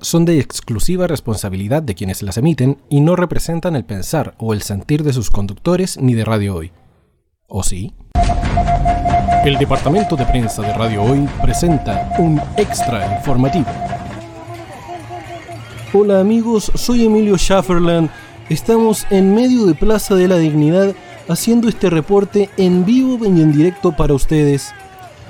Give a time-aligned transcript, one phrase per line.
[0.00, 4.62] son de exclusiva responsabilidad de quienes las emiten y no representan el pensar o el
[4.62, 6.72] sentir de sus conductores ni de Radio Hoy.
[7.48, 7.92] ¿O sí?
[9.44, 13.66] El departamento de prensa de Radio Hoy presenta un extra informativo.
[15.92, 18.10] Hola amigos, soy Emilio Schafferland.
[18.48, 20.94] Estamos en medio de Plaza de la Dignidad
[21.28, 24.72] haciendo este reporte en vivo y en directo para ustedes,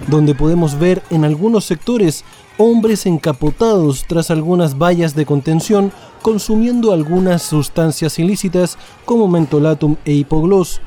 [0.09, 2.25] donde podemos ver en algunos sectores
[2.63, 10.83] hombres encapotados tras algunas vallas de contención consumiendo algunas sustancias ilícitas como mentolatum e hipogloss,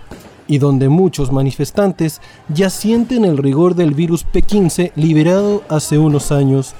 [0.48, 6.76] y donde muchos manifestantes ya sienten el rigor del virus P15 liberado hace unos años.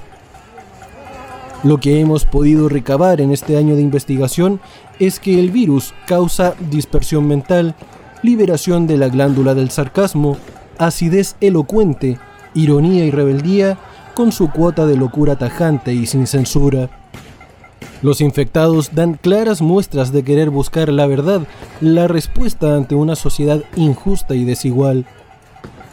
[1.64, 4.60] Lo que hemos podido recabar en este año de investigación
[5.00, 7.74] es que el virus causa dispersión mental,
[8.22, 10.36] liberación de la glándula del sarcasmo,
[10.78, 12.20] acidez elocuente,
[12.54, 13.76] ironía y rebeldía,
[14.14, 16.88] con su cuota de locura tajante y sin censura.
[18.02, 21.46] Los infectados dan claras muestras de querer buscar la verdad,
[21.80, 25.06] la respuesta ante una sociedad injusta y desigual.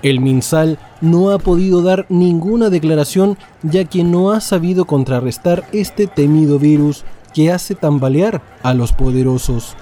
[0.03, 6.07] El MinSal no ha podido dar ninguna declaración ya que no ha sabido contrarrestar este
[6.07, 9.75] temido virus que hace tambalear a los poderosos.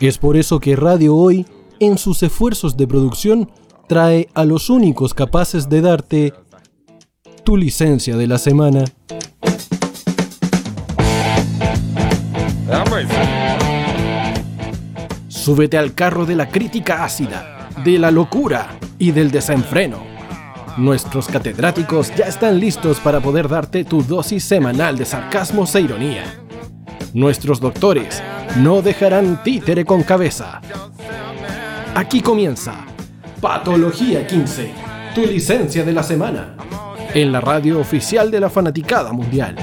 [0.00, 1.46] Es por eso que Radio Hoy,
[1.80, 3.50] en sus esfuerzos de producción,
[3.88, 6.32] trae a los únicos capaces de darte
[7.44, 8.84] tu licencia de la semana.
[15.28, 19.98] Súbete al carro de la crítica ácida, de la locura y del desenfreno.
[20.76, 26.24] Nuestros catedráticos ya están listos para poder darte tu dosis semanal de sarcasmo e ironía.
[27.12, 28.22] Nuestros doctores
[28.58, 30.60] no dejarán títere con cabeza.
[31.94, 32.86] Aquí comienza
[33.40, 34.70] Patología 15,
[35.14, 36.56] tu licencia de la semana
[37.14, 39.56] en la radio oficial de la fanaticada mundial.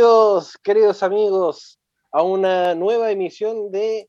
[0.00, 1.78] Bienvenidos, queridos amigos,
[2.10, 4.08] a una nueva emisión de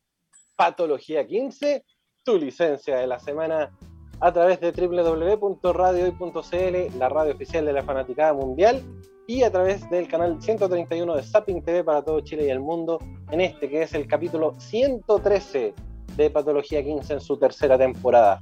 [0.55, 1.83] Patología 15,
[2.23, 3.77] tu licencia de la semana
[4.21, 8.81] a través de www.radiohoy.cl, la radio oficial de la fanaticada mundial,
[9.27, 12.97] y a través del canal 131 de Zapping TV para todo Chile y el mundo,
[13.29, 15.73] en este que es el capítulo 113
[16.15, 18.41] de Patología 15 en su tercera temporada.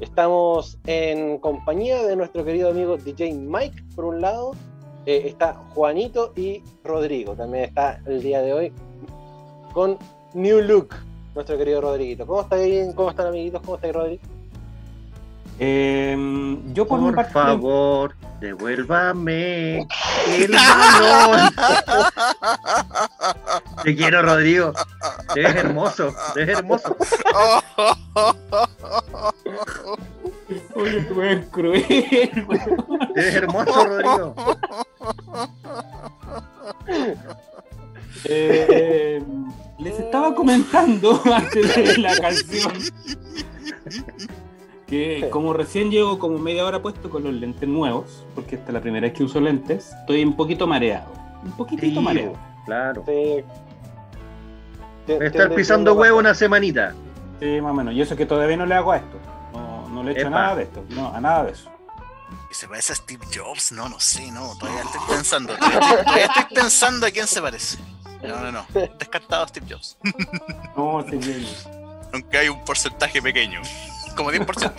[0.00, 4.50] Estamos en compañía de nuestro querido amigo DJ Mike, por un lado,
[5.08, 7.34] eh, está Juanito y Rodrigo.
[7.34, 8.72] También está el día de hoy
[9.72, 9.96] con
[10.34, 10.94] New Look,
[11.34, 12.26] nuestro querido Rodriguito.
[12.26, 13.62] ¿Cómo están, ¿Cómo están amiguitos?
[13.62, 14.22] ¿Cómo estáis, Rodrigo?
[15.60, 19.78] Eh, yo por, por favor, devuélvame
[20.28, 21.54] el balón.
[23.82, 24.72] Te quiero, Rodrigo.
[25.34, 26.96] Eres hermoso, eres hermoso.
[30.74, 31.84] Oye, tú eres cruel.
[33.16, 34.34] Eres hermoso, Rodrigo.
[38.24, 39.22] Eh,
[39.78, 42.72] les estaba comentando antes de la canción
[44.86, 48.74] que como recién llego como media hora puesto con los lentes nuevos, porque esta es
[48.74, 51.12] la primera vez que uso lentes, estoy un poquito mareado.
[51.44, 52.32] Un poquitito Sí, mareado.
[52.64, 53.04] Claro.
[53.06, 53.44] Sí.
[55.06, 56.94] Voy a estar pisando huevo una semanita.
[57.38, 57.94] Sí, más o menos.
[57.94, 59.16] Y eso que todavía no le hago a esto.
[59.52, 60.30] No, no le echo Epa.
[60.30, 60.82] nada de esto.
[60.90, 61.70] No, a nada de eso.
[62.50, 63.72] ¿Y se parece a Steve Jobs?
[63.72, 65.54] No, no sé, no, todavía estoy pensando.
[65.56, 67.78] Todavía estoy, todavía estoy pensando a quién se parece.
[68.22, 68.66] No, no, no.
[68.98, 69.96] Descartado Steve Jobs.
[70.76, 71.46] No, sí, sí.
[72.12, 73.60] Aunque hay un porcentaje pequeño.
[74.16, 74.74] Como 10%.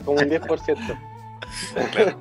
[0.04, 0.98] Como un 10%.
[1.92, 2.18] Claro.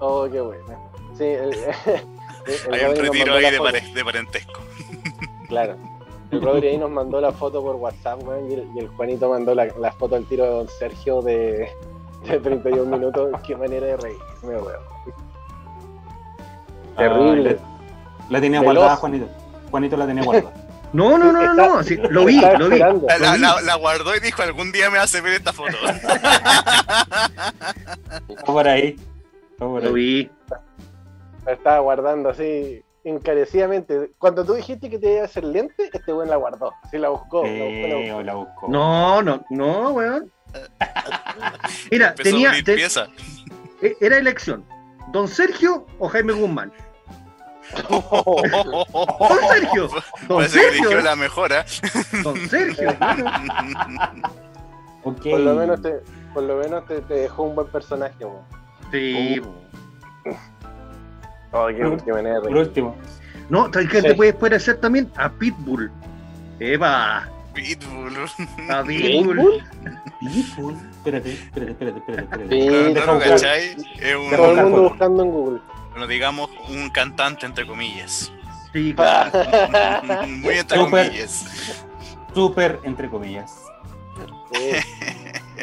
[0.00, 0.90] Oh, qué bueno.
[1.16, 1.52] Sí, el,
[2.66, 3.70] el Hay un retiro ahí de, foto.
[3.70, 4.60] pare- de parentesco.
[5.48, 5.76] Claro.
[6.32, 9.28] El Rodri ahí nos mandó la foto por WhatsApp, weón, y, el, y el Juanito
[9.28, 11.70] mandó la, la foto al tiro de Don Sergio de,
[12.28, 13.30] de 31 minutos.
[13.46, 14.82] Qué manera de reírme, weón.
[16.96, 17.58] Terrible.
[17.60, 17.78] Ah,
[18.28, 18.74] la, la tenía Veloz.
[18.74, 19.28] guardada, Juanito.
[19.70, 20.52] Juanito la tenía guardada.
[20.94, 21.82] No, no, no, no, no.
[21.82, 22.78] sí, lo vi, lo vi.
[22.78, 25.72] La, la- la- la guardó y dijo: algún día me hace ver esta foto.
[28.28, 28.96] Está por ahí.
[29.52, 29.94] Está por Lo ahí.
[29.94, 30.30] vi.
[31.46, 34.12] La estaba guardando así encarecidamente.
[34.18, 36.74] Cuando tú dijiste que te iba a hacer lente, este weón la guardó.
[36.90, 37.42] Sí, la buscó.
[37.44, 40.30] la buscó, No, no, no, weón.
[41.90, 42.52] Mira, tenía.
[42.58, 44.64] E, era elección.
[45.12, 46.72] ¿Don Sergio o Jaime Guzmán?
[47.88, 49.88] Don Sergio.
[50.28, 51.00] Don Sergio.
[51.00, 51.64] la mejora.
[52.22, 52.94] Don Sergio.
[55.02, 56.00] Por lo menos te,
[56.32, 58.44] por lo menos te, dejó un buen personaje, weón.
[58.92, 59.42] Sí.
[61.50, 62.96] Oh, qué, qué manera Por último.
[63.48, 65.90] No, tal que te puedes parecer también a Pitbull.
[66.60, 67.28] Eva.
[67.52, 68.16] Pitbull.
[68.70, 69.64] A Pitbull.
[70.20, 70.76] Pitbull.
[70.90, 72.90] Espérate, espérate, espérate, espérate.
[72.90, 73.76] espérate.
[74.00, 74.30] Es un...
[74.30, 75.60] Todo el mundo buscando en Google.
[75.90, 78.32] Bueno, digamos un cantante entre comillas.
[78.72, 80.26] Sí, claro.
[80.28, 81.84] Muy entre comillas.
[82.34, 83.62] Súper entre comillas.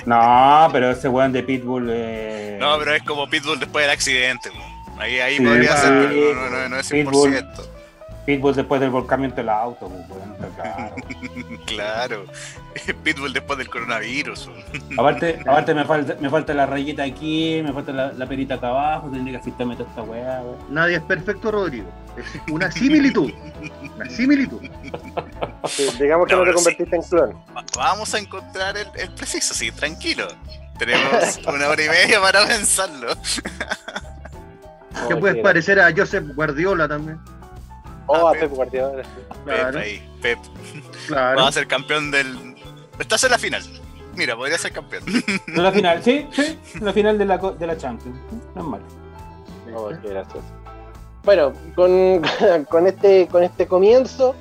[0.06, 1.90] No, pero ese weón de Pitbull.
[1.92, 2.58] Eh...
[2.60, 4.50] No, pero es como Pitbull después del accidente.
[4.98, 7.68] Ahí, ahí podría ser, pero no, no, no es Pitbull, 100%.
[8.26, 10.96] Pitbull después del volcamiento del auto, weón, claro.
[11.76, 12.26] Claro.
[13.04, 14.50] Pitbull después del coronavirus.
[14.98, 19.10] aparte, aparte me, falta, me falta la rayita aquí, me falta la, perita acá abajo,
[19.10, 20.44] tendría que asistirme toda esta weá.
[20.70, 21.90] Nadie es perfecto, Rodrigo.
[22.18, 23.32] Es una similitud.
[23.96, 24.62] Una similitud.
[26.00, 27.44] digamos que no, te convertiste en clon.
[27.76, 30.28] Vamos a encontrar el, el preciso, sí, tranquilo.
[30.78, 33.14] Tenemos una hora y media para pensarlo.
[35.08, 37.20] ¿Qué puedes parecer a Joseph Guardiola también?
[38.12, 39.04] Oh, a Pep, Guardiola.
[39.46, 40.40] Pep ahí, Pep.
[41.12, 42.56] Va a ser campeón del.
[42.98, 43.64] Estás en la final.
[44.16, 45.04] Mira, podría ser campeón.
[45.48, 46.60] En la final, sí, sí.
[46.74, 48.18] En la final de la, de la Champions.
[48.56, 48.84] No es malo.
[49.76, 50.44] Oh, qué gracioso.
[51.24, 52.22] Bueno, con,
[52.70, 54.36] con, este, con este comienzo,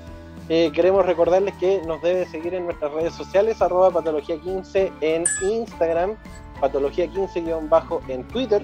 [0.48, 6.16] eh, queremos recordarles que nos debe seguir en nuestras redes sociales, arroba patología15 en Instagram,
[6.60, 8.62] patología15- en Twitter,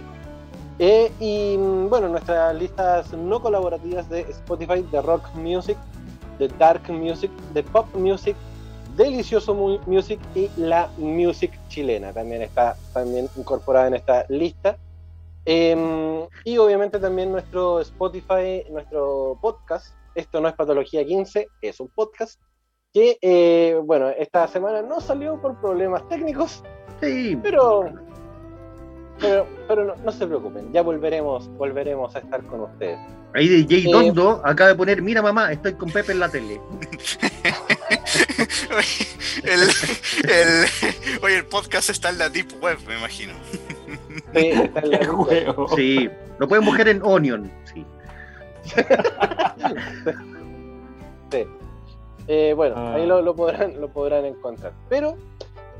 [0.78, 5.76] eh, y mm, bueno, nuestras listas no colaborativas de Spotify, de rock music,
[6.38, 8.36] de dark music, de pop music,
[8.96, 9.54] delicioso
[9.86, 14.76] music y la music chilena también está también incorporada en esta lista.
[15.46, 19.94] Em, y obviamente también nuestro Spotify, nuestro podcast.
[20.14, 22.40] Esto no es Patología 15, es un podcast
[22.92, 26.62] que, eh, bueno, esta semana no salió por problemas técnicos,
[27.00, 27.36] sí.
[27.42, 27.92] pero
[29.24, 32.98] pero, pero no, se preocupen, ya volveremos, volveremos a estar con ustedes.
[33.34, 36.28] Ahí de Jay Dondo eh, acaba de poner, mira mamá, estoy con Pepe en la
[36.28, 36.60] tele.
[39.42, 39.60] el,
[40.30, 40.66] el,
[41.22, 43.32] oye, el podcast está en la Deep Web, me imagino.
[44.34, 45.54] Sí, está en la Deep Web.
[45.74, 47.84] Sí, lo pueden buscar en Onion, sí.
[51.30, 51.46] sí.
[52.28, 52.94] Eh, bueno, ah.
[52.94, 54.72] ahí lo, lo, podrán, lo podrán encontrar.
[54.88, 55.16] Pero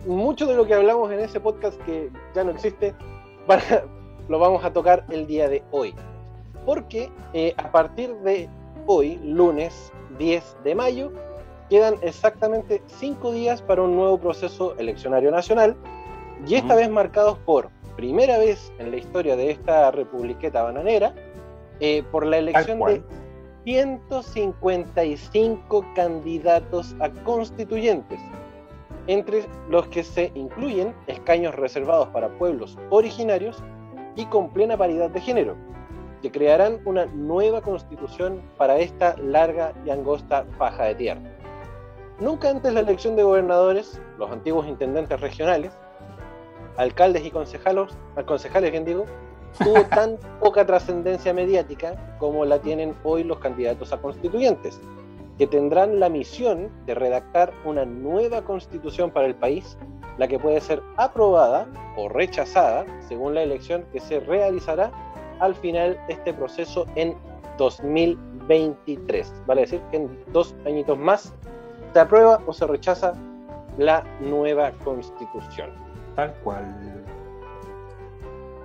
[0.06, 2.94] mucho de lo que hablamos en ese podcast que ya no existe
[4.28, 5.94] lo vamos a tocar el día de hoy.
[6.64, 8.48] Porque eh, a partir de
[8.86, 11.12] hoy, lunes 10 de mayo,
[11.68, 15.76] quedan exactamente cinco días para un nuevo proceso eleccionario nacional.
[16.46, 21.14] Y esta vez marcados por primera vez en la historia de esta republiqueta bananera
[21.80, 23.02] eh, por la elección de
[23.64, 28.20] 155 candidatos a constituyentes
[29.06, 33.62] entre los que se incluyen escaños reservados para pueblos originarios
[34.16, 35.56] y con plena paridad de género,
[36.22, 41.22] que crearán una nueva constitución para esta larga y angosta faja de tierra.
[42.20, 45.72] Nunca antes la elección de gobernadores, los antiguos intendentes regionales,
[46.76, 49.04] alcaldes y concejales, concejales bien digo,
[49.62, 54.80] tuvo tan poca trascendencia mediática como la tienen hoy los candidatos a constituyentes
[55.38, 59.76] que tendrán la misión de redactar una nueva constitución para el país,
[60.18, 64.92] la que puede ser aprobada o rechazada según la elección que se realizará
[65.40, 67.16] al final de este proceso en
[67.58, 69.32] 2023.
[69.46, 71.32] Vale decir que en dos añitos más
[71.92, 73.14] se aprueba o se rechaza
[73.78, 75.70] la nueva constitución.
[76.14, 76.64] Tal cual.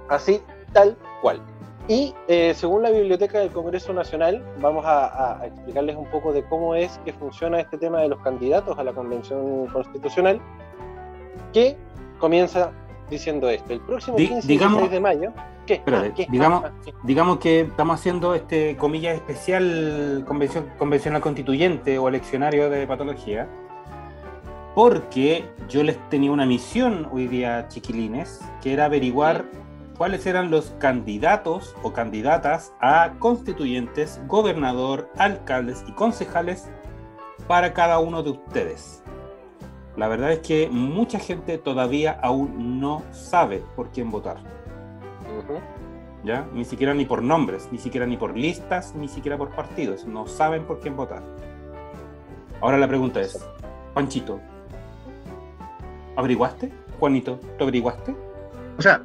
[0.10, 0.42] Así,
[0.74, 1.42] tal cual.
[1.90, 6.76] Y eh, según la Biblioteca del Congreso Nacional, vamos a, explicarles un poco de cómo
[6.76, 10.40] es que funciona este tema de los candidatos a la Convención Constitucional,
[11.52, 11.76] que
[12.20, 12.72] comienza
[13.10, 13.74] diciendo esto.
[13.74, 15.34] El próximo 15 digamos, de mayo...
[15.66, 15.82] ¿qué?
[15.88, 16.72] Ah, digamos, ah,
[17.04, 23.48] digamos que estamos haciendo este comilla especial convención, convencional constituyente o eleccionario de patología,
[24.76, 29.46] porque yo les tenía una misión hoy día, chiquilines, que era averiguar
[30.00, 36.70] cuáles eran los candidatos o candidatas a constituyentes, gobernador, alcaldes y concejales
[37.50, 39.04] para cada uno de ustedes.
[39.98, 44.38] La verdad es que mucha gente todavía aún no sabe por quién votar.
[46.24, 46.48] ¿ya?
[46.54, 50.06] Ni siquiera ni por nombres, ni siquiera ni por listas, ni siquiera por partidos.
[50.06, 51.24] No saben por quién votar.
[52.62, 53.46] Ahora la pregunta es,
[53.94, 54.40] Panchito,
[56.16, 56.72] ¿averiguaste?
[57.02, 58.16] Juanito, ¿tú averiguaste?
[58.78, 59.04] O sea,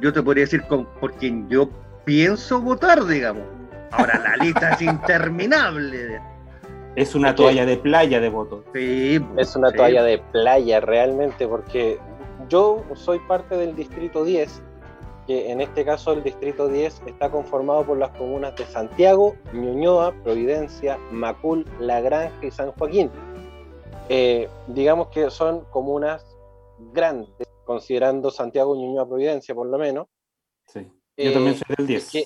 [0.00, 1.68] yo te podría decir con, por quien yo
[2.04, 3.44] pienso votar, digamos.
[3.90, 6.20] Ahora la lista es interminable.
[6.96, 8.64] Es una toalla de playa de votos.
[8.74, 11.98] Sí, es una toalla de playa realmente, porque
[12.48, 14.62] yo soy parte del distrito 10,
[15.26, 20.12] que en este caso el distrito 10 está conformado por las comunas de Santiago, Ñuñoa,
[20.24, 23.10] Providencia, Macul, La Granja y San Joaquín.
[24.08, 26.36] Eh, digamos que son comunas
[26.92, 30.06] grandes, considerando Santiago, Ñuñoa, Providencia por lo menos.
[30.68, 30.90] Sí.
[31.18, 32.14] Yo también soy del 10.
[32.14, 32.24] Eh,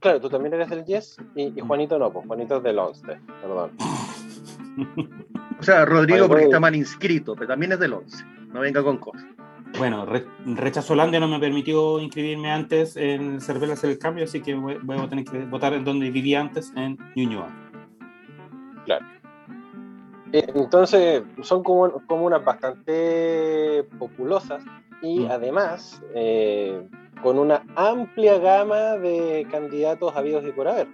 [0.00, 3.76] claro, tú también eres del 10 y, Juanito no, pues Juanito es del 11, perdón.
[5.60, 8.24] o sea, Rodrigo porque está mal inscrito, pero también es del 11.
[8.54, 9.26] No venga con cosas.
[9.76, 14.54] Bueno, Rechazo Holandia no me permitió inscribirme antes en Cervela hacer el cambio, así que
[14.54, 17.54] voy, a tener que votar en donde vivía antes, en Ñuñoa.
[18.86, 19.04] Claro.
[20.32, 24.62] Entonces, son comunas bastante populosas
[25.02, 25.30] y mm.
[25.30, 26.82] además eh,
[27.22, 30.88] con una amplia gama de candidatos habidos y por haber.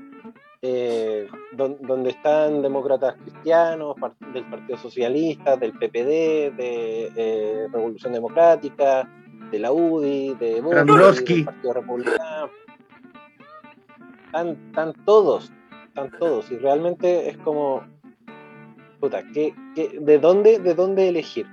[0.66, 3.96] Eh, donde están demócratas cristianos,
[4.32, 9.06] del Partido Socialista, del PPD, de eh, Revolución Democrática,
[9.50, 12.50] de la UDI, de del Partido Republicano.
[14.24, 15.52] Están, todos,
[15.88, 16.50] están todos.
[16.50, 17.84] Y realmente es como,
[19.00, 21.46] puta, ¿qué, de, dónde, ¿de dónde elegir?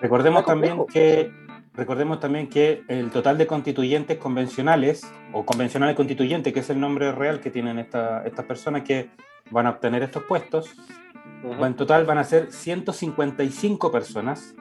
[0.00, 1.30] Recordemos también que
[1.78, 7.12] Recordemos también que el total de constituyentes convencionales, o convencionales constituyentes, que es el nombre
[7.12, 9.10] real que tienen estas personas que
[9.52, 10.74] van a obtener estos puestos,
[11.44, 14.56] en total van a ser 155 personas.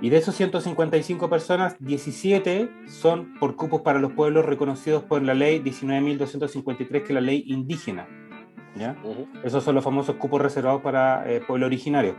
[0.00, 5.34] Y de esos 155 personas, 17 son por cupos para los pueblos reconocidos por la
[5.34, 8.06] ley 19.253, que es la ley indígena.
[8.76, 8.96] ¿Ya?
[9.42, 12.16] Esos son los famosos cupos reservados para eh, pueblo originario.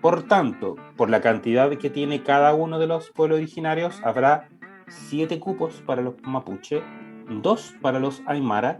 [0.00, 4.48] Por tanto, por la cantidad que tiene cada uno de los pueblos originarios, habrá
[4.88, 6.82] siete cupos para los mapuche,
[7.28, 8.78] dos para los aymara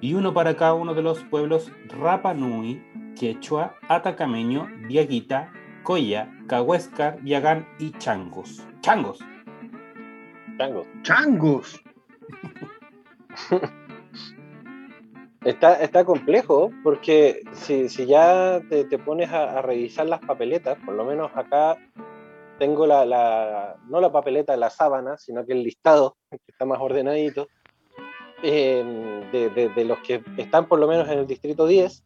[0.00, 2.82] y uno para cada uno de los pueblos Rapa Nui,
[3.18, 5.52] Quechua, Atacameño, Diaguita,
[5.82, 8.66] Coya, Cahuéscar, Yagán y Changos.
[8.80, 9.18] ¡Changos!
[10.56, 10.86] Changos.
[11.02, 11.82] ¡Changos!
[15.44, 20.94] Está, está complejo porque si, si ya te, te pones a, revisar las papeletas, por
[20.94, 21.76] lo menos acá
[22.58, 26.80] tengo la, la, no la papeleta, la sábana, sino que el listado, que está más
[26.80, 27.48] ordenadito,
[28.42, 32.04] em, de, de, los que están por lo menos en el distrito 10.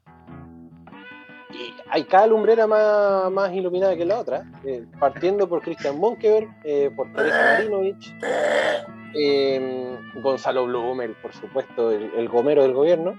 [1.50, 6.48] Y hay cada lumbrera más, más iluminada que la otra, eh, partiendo por Christian Monkever,
[6.64, 8.14] eh, por Teresa Marinovich,
[9.14, 13.18] em, Gonzalo Blumer, por supuesto, el, gomero del gobierno.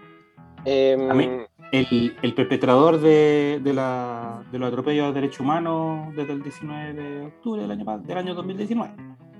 [0.65, 6.43] Em, el, el, perpetrador de, de, la, de los atropellos a derechos humanos desde el
[6.43, 8.93] 19 de octubre del año, del año 2019.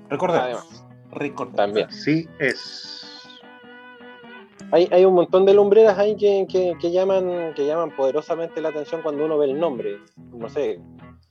[0.10, 0.86] Recordemos.
[1.12, 1.56] Recordemos.
[1.56, 1.92] También.
[1.92, 3.06] Sí, es.
[4.72, 8.70] Hay, hay, un montón de lumbreras ahí que, que, que, llaman, que llaman poderosamente la
[8.70, 9.98] atención cuando uno ve el nombre.
[10.32, 10.80] No sé,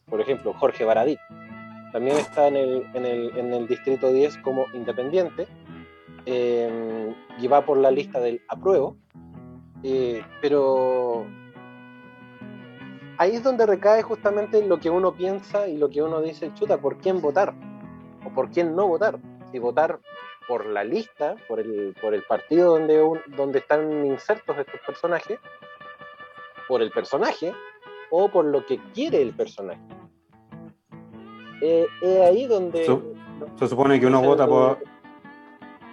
[0.09, 1.21] por ejemplo, Jorge Baradit.
[1.93, 5.47] También está en el, en el, en el distrito 10 como independiente
[6.27, 8.97] em, y va por la lista del apruebo
[9.83, 11.27] eh, pero
[13.19, 16.79] ahí es donde recae justamente lo que uno piensa y lo que uno dice, chuta,
[16.79, 17.55] ¿por quién votar?
[18.25, 19.19] ¿O por quién no votar?
[19.51, 20.01] Si votar
[20.47, 25.39] por la lista, por el, por el partido donde, donde están insertos estos personajes,
[26.67, 27.53] por el personaje,
[28.11, 29.81] o por lo que quiere el personaje.
[31.61, 32.85] Eh, es ahí donde...
[33.59, 34.79] Se, supone que uno vota por...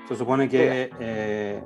[0.07, 1.61] Se supone que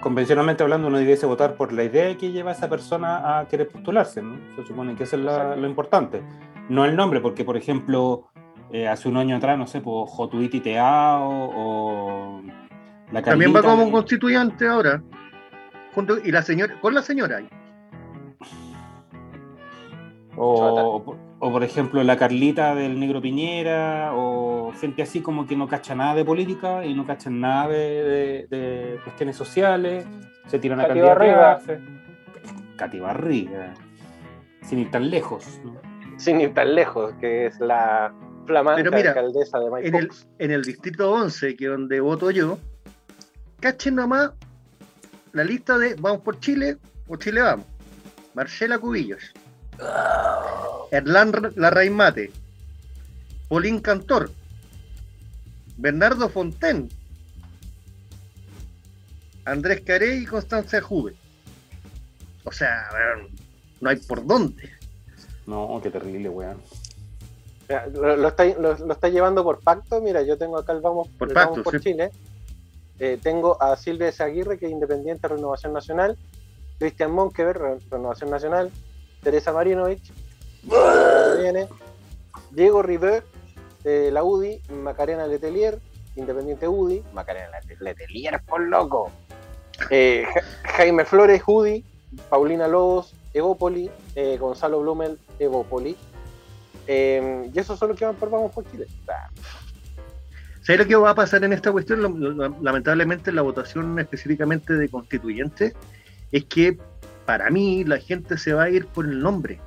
[0.00, 3.68] convencionalmente hablando, uno debiese votar por la idea que lleva a esa persona a querer
[3.68, 4.36] postularse, ¿no?
[4.56, 6.22] Se supone que eso es lo importante.
[6.68, 8.30] No el nombre, porque, por ejemplo,
[8.72, 12.42] eh, hace un año atrás, no sé, pues Jotuiti Teao o
[13.12, 15.02] la También va como un constituyente ahora.
[15.94, 17.40] Junto, y la señora, con la señora.
[20.36, 25.68] O, o, por ejemplo, la Carlita del Negro Piñera, o gente así como que no
[25.68, 30.04] cacha nada de política y no cachan nada de, cuestiones sociales,
[30.46, 31.80] se tiran a candidatar.
[32.76, 33.72] Cati Barriga.
[34.62, 35.60] Sin ir tan lejos.
[36.18, 41.10] Sin ir tan lejos, que es la flamante alcaldesa de En el, en el distrito
[41.10, 42.58] 11, que es donde voto yo,
[43.60, 44.32] cachen nomás
[45.32, 46.76] la lista de Vamos por Chile
[47.08, 47.64] o Chile Vamos.
[48.34, 49.32] Marcela Cubillos.
[50.90, 52.30] Erlán Larraimate,
[53.48, 54.30] Polín Cantor,
[55.76, 56.88] Bernardo Fonten,
[59.44, 61.14] Andrés Carey y Constanza Juve.
[62.44, 62.88] O sea,
[63.80, 64.70] no hay por dónde.
[65.46, 66.58] No, qué terrible, weón.
[67.92, 70.00] Lo, lo está, lo- lo está llevando por pacto.
[70.00, 71.80] Mira, yo tengo acá el Vamos Por el pacto, Vamos por sí.
[71.90, 72.10] Chile.
[72.98, 74.22] Eh, tengo a Silvia S.
[74.22, 76.18] Aguirre, que es independiente Renovación Nacional.
[76.78, 78.70] Cristian Monkever, Re- Renovación Nacional.
[79.22, 80.12] Teresa Marinovich.
[81.40, 81.68] viene.
[82.50, 83.24] Diego River,
[83.84, 84.60] de la UDI.
[84.70, 85.78] Macarena Letelier,
[86.16, 87.02] Independiente UDI.
[87.12, 89.10] Macarena Lete- Letelier, por loco.
[89.90, 91.84] Eh, Ja- Jaime Flores, UDI.
[92.28, 93.90] Paulina Lobos, Evópoli.
[94.16, 95.96] eh, Gonzalo Blumel, Evópoli.
[96.86, 98.86] Eh, y esos son los que van por Vamos por Chile.
[100.62, 102.36] ¿Sabes lo que va a pasar en esta cuestión?
[102.62, 105.74] Lamentablemente en la votación específicamente de constituyentes
[106.32, 106.78] es que
[107.30, 109.60] para mí la gente se va a ir por el nombre.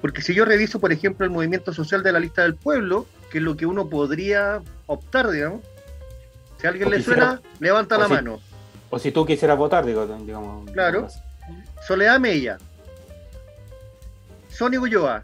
[0.00, 3.38] Porque si yo reviso, por ejemplo, el movimiento social de la lista del pueblo, que
[3.38, 5.60] es lo que uno podría optar, digamos,
[6.60, 8.40] si a alguien O le quisiera- suena, levanta la si- mano.
[8.90, 10.68] O si tú quisieras votar, digo, digamos.
[10.72, 11.04] Claro.
[11.06, 11.20] así.
[11.86, 12.58] Soledad Mella,
[14.50, 15.22] Sonny Ulloa,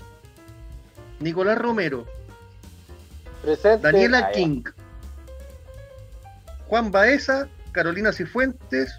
[1.18, 2.06] Nicolás Romero,
[3.42, 3.78] presente.
[3.78, 4.30] Daniela.
[4.30, 4.62] King,
[6.68, 8.96] Juan Baeza, Carolina Cifuentes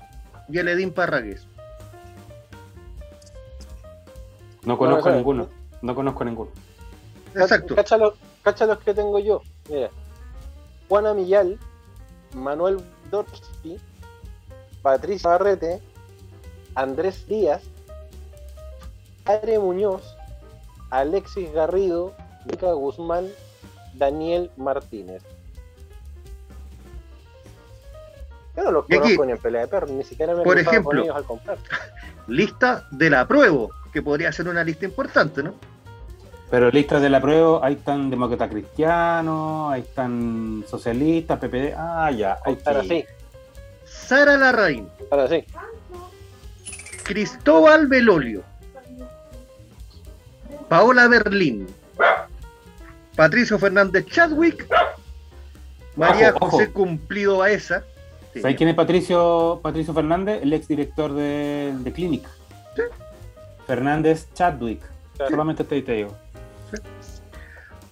[0.50, 1.48] y Eledín Parragués.
[4.66, 5.48] No conozco ninguno.
[5.82, 6.52] No conozco ninguno.
[7.36, 7.76] Exacto.
[7.76, 9.42] Cacha los, cacha los que tengo yo.
[9.70, 9.90] Mira.
[10.88, 11.60] Juana Millal,
[12.34, 12.78] Manuel
[13.10, 13.80] Dorsky,
[14.82, 15.82] Patricia Barrete,
[16.76, 17.64] Andrés Díaz,
[19.24, 20.16] Padre Muñoz,
[20.92, 22.14] Alexis Garrido,
[22.46, 23.28] Mica Guzmán,
[23.94, 25.24] Daniel Martínez.
[28.56, 30.46] Yo no los Y aquí, conozco ni en pelea de perros, ni siquiera me he
[30.46, 31.58] por ejemplo, con ellos al comprar.
[32.28, 35.54] Lista de la apruebo, que podría ser una lista importante, ¿no?
[36.52, 41.74] Pero listas de la prueba, ahí están demócratas cristianos, ahí están socialistas, PPD.
[41.78, 42.38] Ah, ya.
[42.46, 42.90] ahí Ahora sí.
[42.90, 43.06] sí,
[43.86, 45.46] Sara Larraín, ahora sí.
[47.06, 48.44] Cristóbal Belolio,
[50.68, 51.66] Paola Berlín,
[53.16, 54.68] Patricio Fernández Chadwick,
[55.96, 56.52] María Ojo, ojo.
[56.58, 57.86] José Cumplido Baeza.
[58.34, 58.42] Sí.
[58.42, 60.42] ¿Sabes quién es Patricio, Patricio Fernández?
[60.44, 62.28] El exdirector de, de Clinic.
[63.68, 64.82] Fernández Chadwick.
[65.16, 65.32] Claro.
[65.32, 66.16] Solamente te, te digo.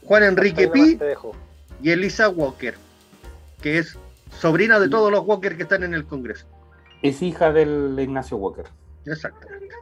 [0.05, 0.99] Juan Enrique Pi
[1.81, 2.75] y Elisa Walker,
[3.61, 3.97] que es
[4.39, 6.45] sobrina de todos los Walker que están en el Congreso.
[7.01, 8.65] Es hija del Ignacio Walker.
[9.05, 9.73] Exactamente.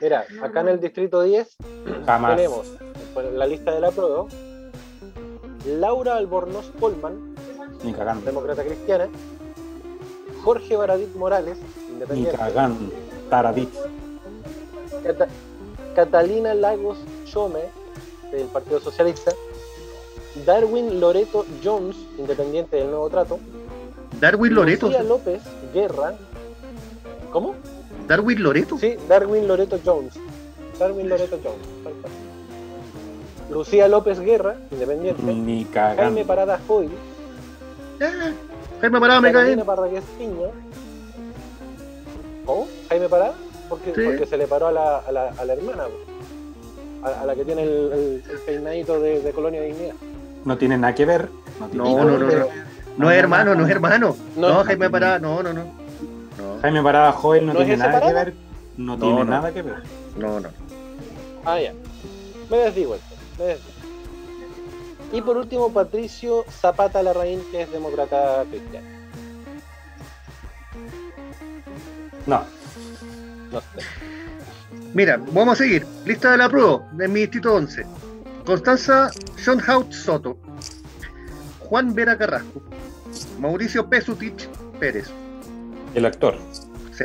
[0.00, 1.56] Mira, acá en el distrito 10
[2.06, 2.36] Jamás.
[2.36, 2.72] tenemos
[3.16, 4.26] en la lista de la prueba
[5.66, 6.70] Laura Albornoz
[7.92, 8.24] cagando.
[8.24, 9.08] demócrata cristiana,
[10.44, 12.92] Jorge Baradit Morales, Ni independiente, cagando.
[13.30, 13.68] Taradit.
[15.04, 15.28] Cata-
[15.94, 17.60] Catalina Lagos Chome,
[18.30, 19.32] del Partido Socialista,
[20.44, 23.38] Darwin Loreto Jones, independiente del Nuevo Trato,
[24.20, 24.86] Darwin Loreto.
[24.86, 26.14] Lucía López Guerra,
[27.32, 27.54] ¿cómo?
[28.06, 28.78] Darwin Loreto.
[28.78, 30.14] Sí, Darwin Loreto Jones.
[30.78, 31.66] Darwin Loreto Jones.
[33.50, 35.22] Lucía López Guerra, independiente.
[35.22, 36.24] Ni Jaime.
[36.24, 36.90] Parada Hoy.
[38.00, 38.32] Ah,
[38.80, 39.56] Jaime Parada me cae.
[39.64, 40.48] Parragués Piña.
[42.46, 42.68] ¿Cómo?
[42.88, 43.34] ¿Jaime Parada?
[43.68, 44.00] Porque, Sí.
[44.04, 45.84] porque se le paró a la, a la, a la hermana,
[47.02, 49.94] a, a la que tiene el, el- el peinadito de, de Colonia Dignidad.
[50.44, 51.28] No tiene nada que ver.
[51.60, 52.38] No, tiene No, nada no, que no, ver.
[52.38, 52.66] no.
[52.98, 54.16] No es hermano, no es hermano.
[54.36, 54.64] No, No, no.
[54.64, 55.64] Jaime Parada, no, no, no.
[55.64, 58.24] No, Jaime Parada Joel no, ¿No es tiene nada que Parada?
[58.24, 58.34] ver.
[58.76, 59.24] No, No, tiene no.
[59.24, 59.74] nada que ver.
[60.16, 60.48] no, no.
[61.44, 61.72] Ah, ya.
[62.50, 63.14] Me desdigo esto.
[63.38, 63.70] Me desdigo.
[65.12, 68.86] Y por último, Patricio Zapata Larraín, que es demócrata cristiano.
[72.26, 72.44] No.
[73.52, 73.66] No sé.
[74.94, 75.86] Mira, vamos a seguir.
[76.04, 77.86] Lista de la prueba de mi distrito 11.
[78.44, 80.38] Constanza Schoenhout Soto.
[81.60, 82.62] Juan Vera Carrasco.
[83.40, 85.10] Mauricio Pesutich Pérez.
[85.94, 86.36] El actor.
[86.92, 87.04] ¿sí?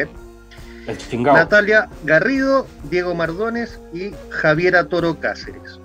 [0.87, 1.37] El chingado.
[1.37, 5.79] Natalia Garrido, Diego Mardones y Javiera Toro Cáceres.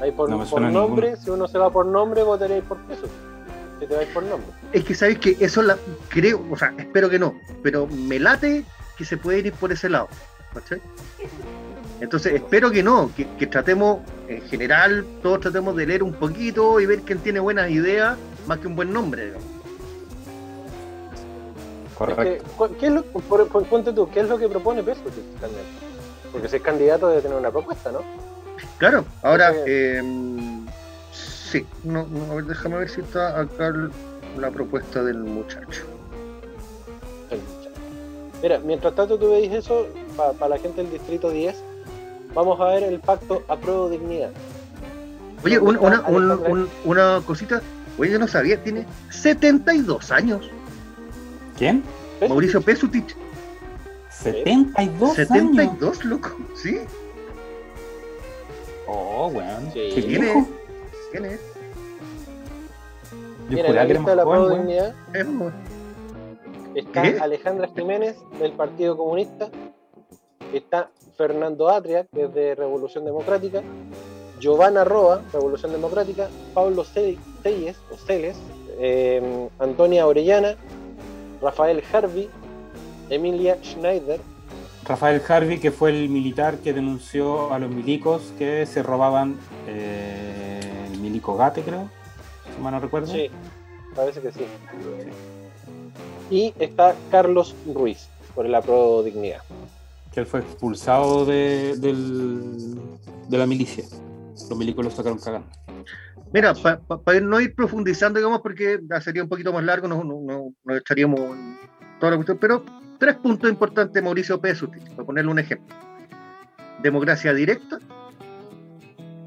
[0.00, 1.24] Ahí por, No por nombre, ninguno.
[1.24, 3.06] si uno se va por nombre, votaréis por peso.
[3.80, 4.48] Si te vais por nombre.
[4.72, 5.76] Es que sabéis que eso la
[6.08, 8.64] creo, o sea, espero que no, pero me late
[8.96, 10.08] que se puede ir por ese lado.
[10.54, 10.80] ¿cachai?
[12.00, 16.80] Entonces espero que no, que, que tratemos, en general, todos tratemos de leer un poquito
[16.80, 18.16] y ver quién tiene buenas ideas,
[18.46, 19.26] más que un buen nombre.
[19.26, 19.44] digamos.
[21.92, 22.68] Es Correcto.
[22.70, 25.00] que, ¿qué es lo, por, por- ponte tú, ¿qué es lo que propone Peso?
[25.40, 25.62] también?
[26.32, 28.00] Porque si es candidato debe tener una propuesta, ¿no?
[28.78, 30.02] Claro, ahora, eh,
[31.50, 33.72] sí, no, no, a ver, déjame ver si está acá
[34.38, 35.82] la propuesta del muchacho.
[37.30, 37.70] El muchacho.
[38.42, 39.86] Mira, mientras tanto tú veis eso,
[40.16, 41.56] para la gente del distrito 10,
[42.34, 44.30] vamos a ver el pacto apruebo dignidad.
[45.44, 46.50] Oye, ¿Dónde un- una, un- Alejandra?
[46.52, 47.62] un- una cosita,
[47.98, 50.48] Oye, yo no sabía, tiene 72 años.
[51.58, 51.82] ¿Quién?
[52.26, 53.14] Mauricio Pesutich.
[54.10, 56.78] 72 72, loco, sí.
[58.86, 59.64] Oh, weón.
[59.72, 59.92] Sí.
[59.94, 60.32] Qué ¿Quién es?
[60.32, 60.48] viejo.
[61.10, 61.40] ¿Quién es?
[63.48, 64.48] Yo Mira, la que era lista de la.
[64.48, 64.94] Dignidad
[66.74, 67.18] está ¿Qué?
[67.20, 69.50] Alejandra Jiménez del Partido Comunista,
[70.52, 73.62] está Fernando Atria, que es de Revolución Democrática,
[74.38, 78.36] Giovanna Roa, Revolución Democrática, Pablo Celles, o Celes,
[78.78, 80.56] eh, Antonia Orellana,
[81.42, 82.30] Rafael Harvey,
[83.10, 84.20] Emilia Schneider,
[84.86, 89.36] Rafael Harvey, que fue el militar que denunció a los milicos que se robaban
[89.68, 90.59] eh,
[91.20, 91.90] el milico Gate, creo,
[92.54, 93.06] si mal no recuerdo.
[93.12, 93.30] sí,
[93.94, 94.44] parece que sí.
[96.30, 99.42] Y está Carlos Ruiz, por la Pro Dignidad.
[100.12, 102.74] Que él fue expulsado de, del-
[103.28, 103.84] de la milicia.
[104.48, 105.48] Los milicos lo sacaron cagando.
[106.32, 110.52] Mira, para no ir profundizando, digamos, porque sería un poquito más largo, no, no, no-
[110.64, 111.58] nos echaríamos en
[111.98, 112.64] toda la cuestión, pero
[112.98, 115.74] tres puntos importantes de Mauricio Pesutich, para ponerle un ejemplo.
[116.82, 117.78] Democracia directa,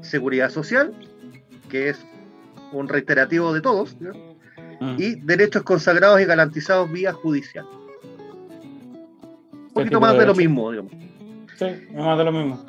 [0.00, 0.94] seguridad social,
[1.68, 2.04] que es
[2.72, 4.12] un reiterativo de todos, ¿no?
[4.80, 4.96] Mm.
[4.98, 7.66] y derechos consagrados y garantizados vía judicial.
[9.52, 10.92] Un poquito tipo más de de lo mismo, digamos.
[11.56, 12.66] Sí, más de lo mismo.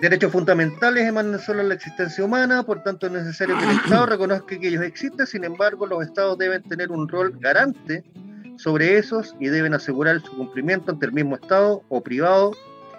[0.00, 4.06] Derechos fundamentales emanan solo de la existencia humana, por tanto es necesario que el Estado
[4.06, 8.04] reconozca que ellos existen, sin embargo los Estados deben tener un rol garante
[8.58, 12.52] sobre esos y deben asegurar su cumplimiento ante el mismo Estado o privado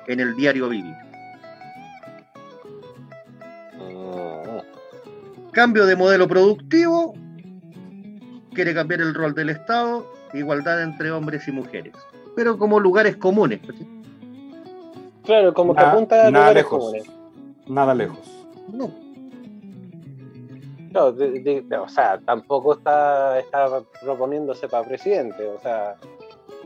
[0.07, 0.95] en el diario vivir.
[5.57, 7.15] Cambio de modelo productivo,
[8.53, 11.95] quiere cambiar el rol del Estado, igualdad entre hombres y mujeres,
[12.35, 13.59] pero como lugares comunes.
[15.25, 16.79] Claro, como que Nada- apunta a nada lugares lejos.
[16.79, 17.03] comunes.
[17.65, 18.45] Nada lejos.
[18.71, 18.91] No,
[20.91, 25.95] Claro, de- de- de- o sea, tampoco está, está proponiéndose para presidente, o sea,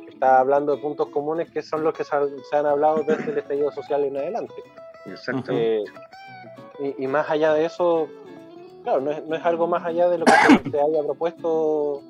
[0.10, 3.32] está hablando de puntos comunes que son los que se han, se han hablado desde
[3.32, 4.56] el estallido social en adelante.
[5.06, 5.78] exactamente.
[5.78, 5.84] Eh,
[6.98, 8.08] y, y más allá de eso,
[8.84, 12.02] claro, no es, algo más allá de lo que se, haya propuesto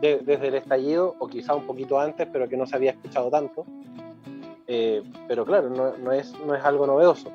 [0.00, 3.30] de- desde el estallido, o quizá un poquito antes, pero que no se había escuchado
[3.30, 3.64] tanto.
[4.66, 7.30] Eh, pero claro, no, es, algo novedoso.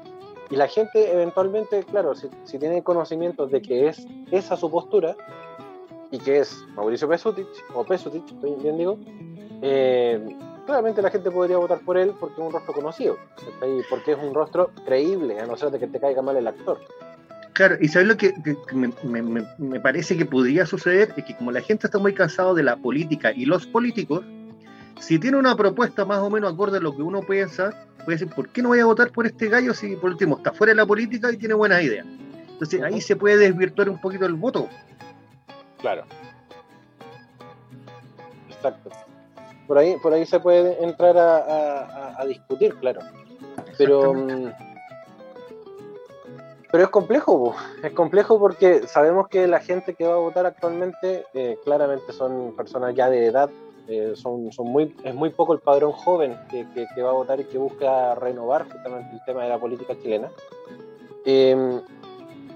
[0.52, 5.16] Y la gente eventualmente, claro, si, tiene conocimiento de que es esa su postura,
[6.12, 8.24] y que es Mauricio Pesutich, o Pesutich,
[8.62, 9.00] bien digo,
[9.64, 13.18] eh, claramente la gente podría votar por él porque es un rostro conocido,
[13.90, 16.80] porque es un rostro creíble, a no ser de que te caiga mal el actor.
[17.54, 18.34] Claro, y sabes lo que,
[18.74, 22.56] me, me- me- parece que podría suceder, es que como la gente está muy cansado
[22.56, 24.24] de la política y los políticos,
[25.00, 27.72] si tiene una propuesta más o menos acorde a lo que uno piensa,
[28.06, 30.52] puede decir, ¿por qué no voy a votar por este gallo si por último está
[30.52, 32.08] fuera de la política y tiene buenas ideas?
[32.54, 34.68] Entonces ahí se puede desvirtuar un poquito el voto.
[35.80, 36.06] Claro.
[38.50, 38.90] Exacto.
[39.68, 43.02] Por ahí, por ahí se puede entrar a, a- a- discutir, claro.
[43.78, 44.14] Pero,
[46.74, 47.56] pero es complejo, po.
[47.84, 52.56] es complejo porque sabemos que la gente que va a votar actualmente eh, claramente son
[52.56, 53.48] personas ya de edad,
[53.88, 57.14] eh, son, son muy, es muy poco el padrón joven que, que- que va a
[57.14, 60.32] votar y que busca renovar justamente el tema de la política chilena.
[61.26, 61.80] Eh,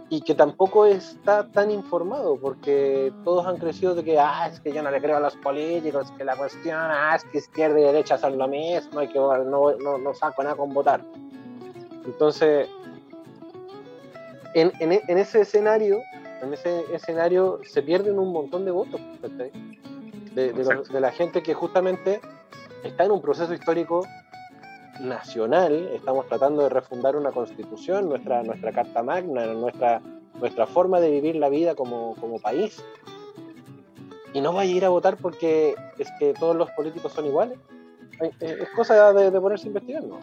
[0.09, 4.71] y que tampoco está tan informado, porque todos han crecido de que, ah, es que
[4.71, 7.83] yo no le creo a los políticos, que la cuestión, ah, es que izquierda y
[7.83, 11.01] derecha son lo mismo, y que no, no, no saco nada con votar.
[12.05, 12.67] Entonces,
[14.53, 16.01] en, en, e- en ese escenario,
[16.41, 19.01] en ese escenario se pierden un montón de votos,
[20.35, 22.19] de, de, los- de la gente que justamente
[22.83, 24.05] está en un proceso histórico
[24.99, 30.01] nacional, estamos tratando de refundar una constitución, nuestra, nuestra carta magna, nuestra,
[30.39, 32.83] nuestra forma de vivir la vida como, como país.
[34.33, 37.57] Y no vaya a ir a votar porque es que todos los políticos son iguales.
[38.39, 40.17] Es cosa de, de ponerse a investigar, ¿no?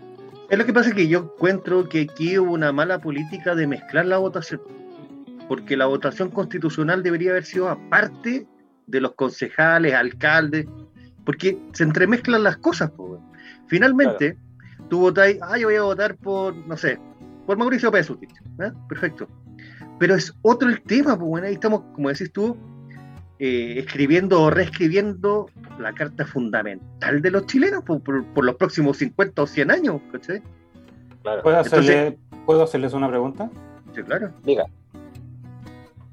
[0.50, 4.06] Es lo que pasa que yo encuentro que aquí hubo una mala política de mezclar
[4.06, 4.60] la votación,
[5.48, 8.46] porque la votación constitucional debería haber sido aparte
[8.86, 10.66] de los concejales, alcaldes,
[11.24, 12.90] porque se entremezclan las cosas.
[12.90, 13.32] po, weón.
[13.66, 14.36] Finalmente,
[14.90, 17.00] tú votáis, ah, yo voy a votar por, no sé,
[17.46, 18.70] por Mauricio Pesutich, ¿eh?
[18.88, 19.28] perfecto.
[19.98, 22.56] Pero es otro el tema, pues bueno, ahí estamos, como decís tú,
[23.38, 25.46] eh, escribiendo o reescribiendo
[25.78, 30.00] la carta fundamental de los chilenos por, por- por los próximos 50 o 100 años,
[30.12, 30.40] ¿cachai?
[31.22, 31.42] Claro.
[31.42, 33.50] ¿Puedo, hacerle- ¿Puedo hacerles una pregunta?
[33.94, 34.30] Sí, claro.
[34.44, 34.64] Diga.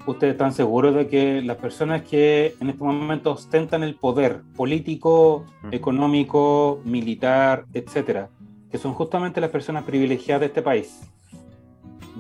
[0.08, 5.46] ¿Ustedes están seguros de que las personas que en este momento ostentan el poder político,
[5.64, 5.68] Ujú.
[5.72, 8.30] económico, militar, etcétera,
[8.72, 11.02] que son justamente las personas privilegiadas de este país,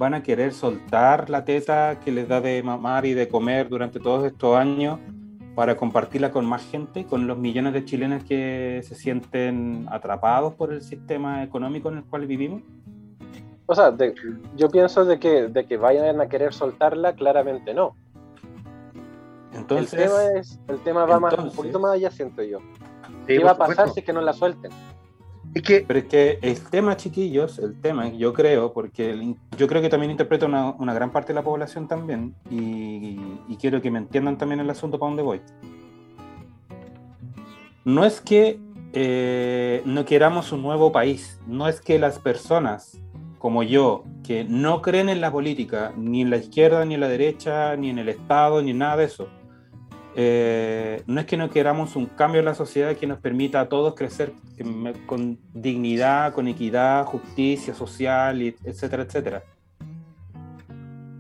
[0.01, 3.99] van a querer soltar la teta que les da de mamar y de comer durante
[3.99, 4.97] todos estos años
[5.53, 10.73] para compartirla con más gente, con los millones de chilenos que se sienten atrapados por
[10.73, 12.63] el sistema económico en el cual vivimos?
[13.67, 13.95] O sea,
[14.57, 17.95] yo pienso de que, de que vayan a querer soltarla, claramente no.
[19.53, 22.57] Entonces, el tema, es, el tema va más, un poquito más allá, siento yo.
[23.27, 24.71] ¿Qué va a pasar si es que no la suelten?
[25.53, 30.11] Pero es que el tema, chiquillos, el tema, yo creo, porque yo creo que también
[30.11, 34.61] interpreta una, gran parte de la población también, y, y, quiero que me entiendan también
[34.61, 35.41] el asunto para dónde voy.
[37.83, 38.59] No es que
[38.93, 43.01] eh, no queramos un nuevo país, no es que las personas
[43.41, 47.07] como yo, que no creen en la política, ni en la izquierda, ni en la
[47.07, 49.29] derecha, ni en el Estado, ni en nada de eso,
[50.15, 53.69] eh, no es que no queramos un cambio en la sociedad que nos permita a
[53.69, 54.33] todos crecer
[55.05, 59.43] con dignidad, con equidad, justicia social, etcétera, etcétera.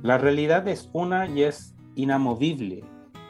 [0.03, 2.83] La realidad es una y es inamovible.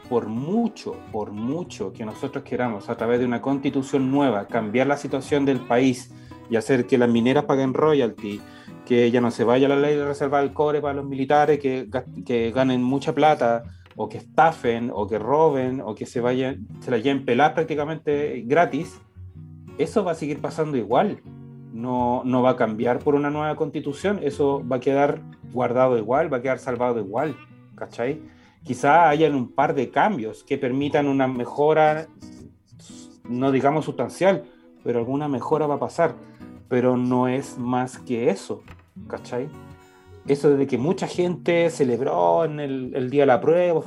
[0.08, 4.96] Por mucho, por mucho que nosotros queramos a través de una constitución nueva cambiar la
[4.96, 6.12] situación del país
[6.50, 8.40] y hacer que las mineras paguen royalty,
[8.84, 11.88] que ya no se vaya la ley de reservar el cobre para los militares, que,
[12.26, 13.64] que ganen mucha plata,
[13.96, 18.42] o que estafen, o que roben, o que se vayan, se la lleven pelar prácticamente
[18.46, 19.00] gratis,
[19.78, 21.20] eso va a seguir pasando igual.
[21.72, 26.32] No, no va a cambiar por una nueva constitución, eso va a quedar guardado igual,
[26.32, 27.34] va a quedar salvado igual,
[27.74, 28.20] ¿cachai?
[28.62, 32.08] Quizá hayan un par de cambios que permitan una mejora,
[33.24, 34.44] no digamos sustancial,
[34.84, 36.14] pero alguna mejora va a pasar,
[36.68, 38.62] pero no es más que eso,
[39.08, 39.48] ¿cachai?
[40.26, 43.80] Eso de que mucha gente celebró en el, día de la prueba.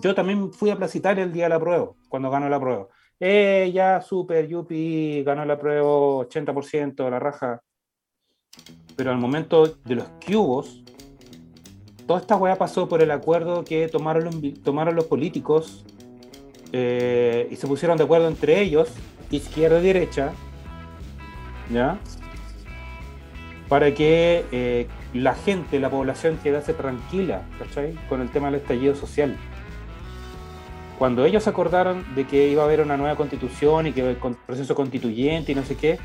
[0.00, 2.88] yo también fui a placitar el día de la prueba, cuando ganó la prueba.
[3.18, 7.62] Eh, ya, super, yupi, ganó la prueba 80%, la raja.
[8.94, 10.82] Pero al momento de los cubos,
[12.06, 15.84] toda esta weá pasó por el acuerdo que tomaron los, políticos
[16.72, 18.92] eh, y se pusieron de acuerdo entre ellos,
[19.30, 20.32] izquierda y derecha,
[21.70, 21.98] ¿ya?
[23.68, 27.94] Para que eh, la gente, la población quedase tranquila, ¿cachai?
[28.08, 29.36] Con el tema del estallido social.
[30.98, 34.74] Cuando ellos acordaron de que iba a haber una nueva constitución y que el proceso
[34.74, 35.98] constituyente y no sé qué,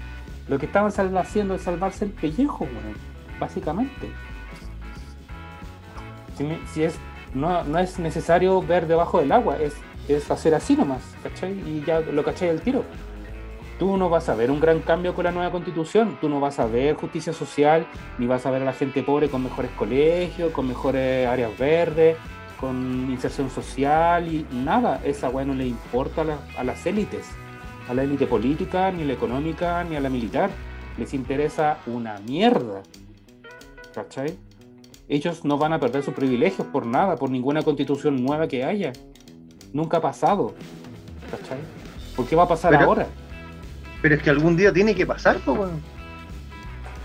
[0.47, 2.67] lo que estaban haciendo es salvarse el pellejo,
[3.39, 4.09] básicamente.
[6.73, 6.95] Si, es,
[7.33, 9.75] no, no, es necesario ver debajo del agua, es,
[10.07, 11.51] es hacer así nomás, ¿cachai?
[11.51, 12.83] Y ya lo cachai el tiro
[13.81, 16.59] tú no vas a ver un gran cambio con la nueva constitución, tú no vas
[16.59, 17.87] a ver justicia social,
[18.19, 22.15] ni vas a ver a la gente pobre con mejores colegios, con mejores áreas verdes,
[22.59, 26.23] con inserción social y nada, esa weá no le importa
[26.55, 27.27] a, las élites,
[27.89, 30.51] a la élite política, ni la económica, ni a la militar,
[30.99, 32.83] les interesa una mierda,
[33.95, 34.37] ¿cachai?
[35.07, 38.93] Ellos no van a perder sus privilegios por nada, por ninguna constitución nueva que haya.
[39.73, 40.53] Nunca ha pasado.
[41.31, 41.57] ¿Cachai?
[42.15, 43.07] ¿Por qué va a pasar ahora?
[44.01, 45.69] Pero es que algún día tiene que pasar, pues,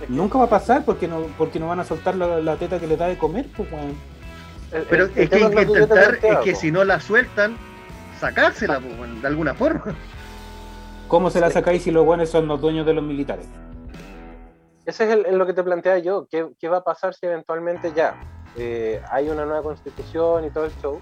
[0.08, 2.96] Nunca va a pasar porque no, porque no van a soltar la, teta que le
[2.96, 3.68] da de comer, pues,
[4.90, 7.56] Pero es que hay que intentar, es que si no la sueltan,
[8.20, 9.96] sacársela, pues, de alguna forma.
[11.08, 13.46] ¿Cómo se la sacáis si los buenos son los dueños de los militares?
[14.84, 16.26] Ese es lo que te plantea yo.
[16.30, 18.20] ¿Qué, ¿Qué, va a pasar si eventualmente ya
[18.56, 21.00] eh, hay una nueva constitución y todo el show?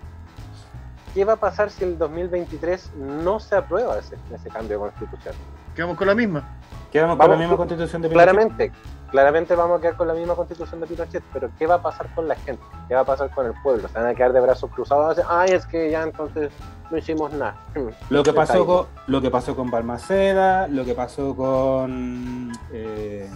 [1.15, 5.35] ¿Qué va a pasar si el 2023 no se aprueba ese, ese cambio de constitución?
[5.75, 6.59] Quedamos con la misma.
[6.93, 8.31] Quedamos con la misma constitución de Pinochet.
[8.31, 8.73] Claramente,
[9.11, 12.15] claramente vamos a quedar con la misma constitución de Pinochet, pero ¿qué va a pasar
[12.15, 12.63] con la gente?
[12.87, 13.89] ¿Qué va a pasar con el pueblo?
[13.89, 15.21] ¿Se van a quedar de brazos cruzados?
[15.29, 16.53] Ay, es que ya entonces
[16.91, 17.57] no hicimos nada.
[18.11, 23.29] Lo que pasó con, lo que pasó con Balmaceda, lo que pasó con eh,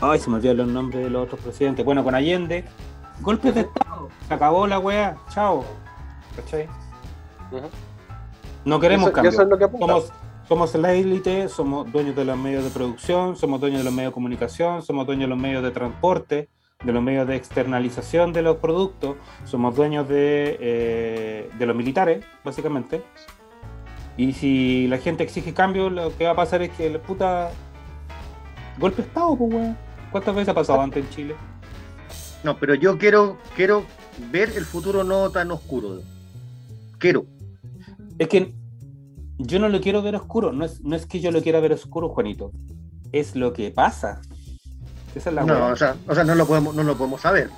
[0.00, 1.84] ay, se me olvidaron los nombres de los otros presidentes.
[1.84, 2.64] Bueno, con Allende,
[3.20, 5.64] golpes de Estado, se acabó la weá, chao.
[6.36, 6.68] ¿Cachai?
[8.64, 9.34] No queremos cambios.
[9.34, 10.12] somos,
[10.48, 14.10] somos la élite, somos dueños de los medios de producción, somos dueños de los medios
[14.10, 16.48] de comunicación, somos dueños de los medios de transporte,
[16.84, 22.24] de los medios de externalización de los productos, somos dueños de, eh, de los militares,
[22.44, 23.02] básicamente.
[24.16, 27.50] Y si la gente exige cambio, lo que va a pasar es que la puta.
[28.78, 29.76] Golpe de Estado, pues, weón.
[30.10, 31.34] ¿Cuántas veces ha pasado antes en Chile?
[32.44, 33.84] No, pero yo quiero, quiero
[34.30, 36.00] ver el futuro no tan oscuro.
[36.98, 37.26] Quiero.
[38.18, 38.52] Es que
[39.46, 41.72] yo no lo quiero ver oscuro, no es, no es que yo lo quiera ver
[41.72, 42.50] oscuro, Juanito,
[43.12, 44.20] es lo que pasa.
[45.14, 47.48] Esa es la no, o sea, o sea, no lo podemos, no lo podemos saber.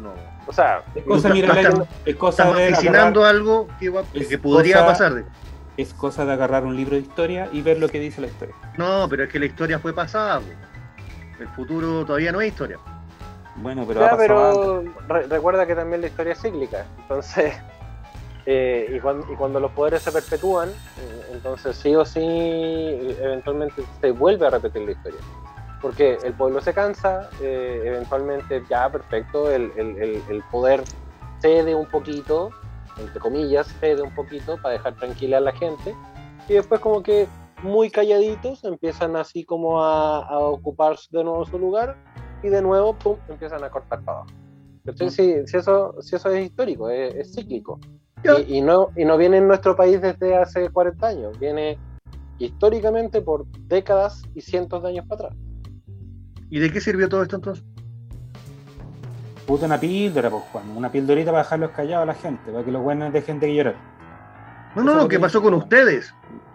[0.00, 0.12] No.
[0.46, 1.54] O sea, es cosa, mira,
[2.04, 3.92] es cosa de agarrar, algo que,
[4.28, 5.14] que podría pasar.
[5.14, 5.24] De...
[5.76, 8.54] Es cosa de agarrar un libro de historia y ver lo que dice la historia.
[8.78, 10.40] No, pero es que la historia fue pasada.
[11.38, 12.78] El futuro todavía no es historia.
[13.56, 16.86] Bueno, pero, Ya, pero re- recuerda que también la historia es cíclica.
[17.00, 17.54] Entonces,
[18.46, 23.82] eh, y, cuando, y cuando los poderes se perpetúan, eh, entonces sí o sí, eventualmente
[24.00, 25.20] se vuelve a repetir la historia.
[25.82, 30.82] Porque el pueblo se cansa, eh, eventualmente ya perfecto, el, el- el- el poder
[31.40, 32.50] cede un poquito,
[32.98, 35.94] entre comillas, cede un poquito para dejar tranquila a la gente.
[36.48, 37.26] Y después como que
[37.62, 41.96] muy calladitos empiezan así como a, a ocupar de nuevo su lugar
[42.42, 44.32] y de nuevo, pum, empiezan a cortar para abajo.
[44.84, 45.10] ¿Cachai?
[45.10, 47.80] Si, si eso, si eso es histórico, es, es cíclico.
[48.22, 51.78] Y, y no, y no viene en nuestro país desde hace 40 años, viene
[52.38, 55.38] históricamente por décadas y cientos de años para atrás.
[56.50, 57.64] ¿Y de qué sirvió todo esto entonces?
[59.46, 60.76] Puta una píldora, pues Juan.
[60.76, 63.76] Una pildorita para dejarlos callados a la gente, para que los buenos dejen de llorar.
[64.74, 66.12] No, no, no, lo ¿qué que pasó con ustedes?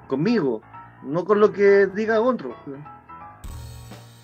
[0.08, 0.62] Conmigo.
[1.04, 2.56] No con lo que diga otro.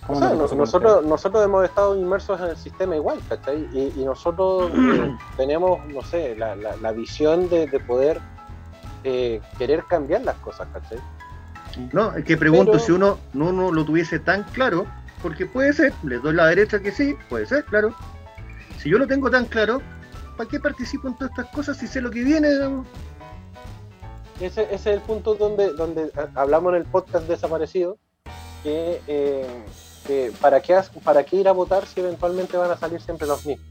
[0.09, 3.67] O ¿Cómo sea, nosotros, nosotros hemos estado inmersos en el sistema igual, ¿cachai?
[3.73, 8.19] Y, y nosotros eh, tenemos, no sé, la, la- la visión de, de poder
[9.03, 10.99] eh, querer cambiar las cosas, ¿cachai?
[11.91, 14.85] No, es que pregunto Pero- si uno no, no lo tuviese tan claro,
[15.21, 17.93] porque puede ser, les doy la derecha que sí, puede ser, claro.
[18.79, 19.81] Si yo lo tengo tan claro,
[20.37, 22.49] ¿para qué participo en todas estas cosas si sé lo que viene?
[22.49, 22.87] digamos?
[24.39, 27.97] Ese, ese es el punto donde, donde a- hablamos en el podcast desaparecido,
[28.63, 29.65] que, eh,
[30.07, 33.45] que para, qué, para qué ir a votar si eventualmente van a salir siempre los
[33.45, 33.67] mismos.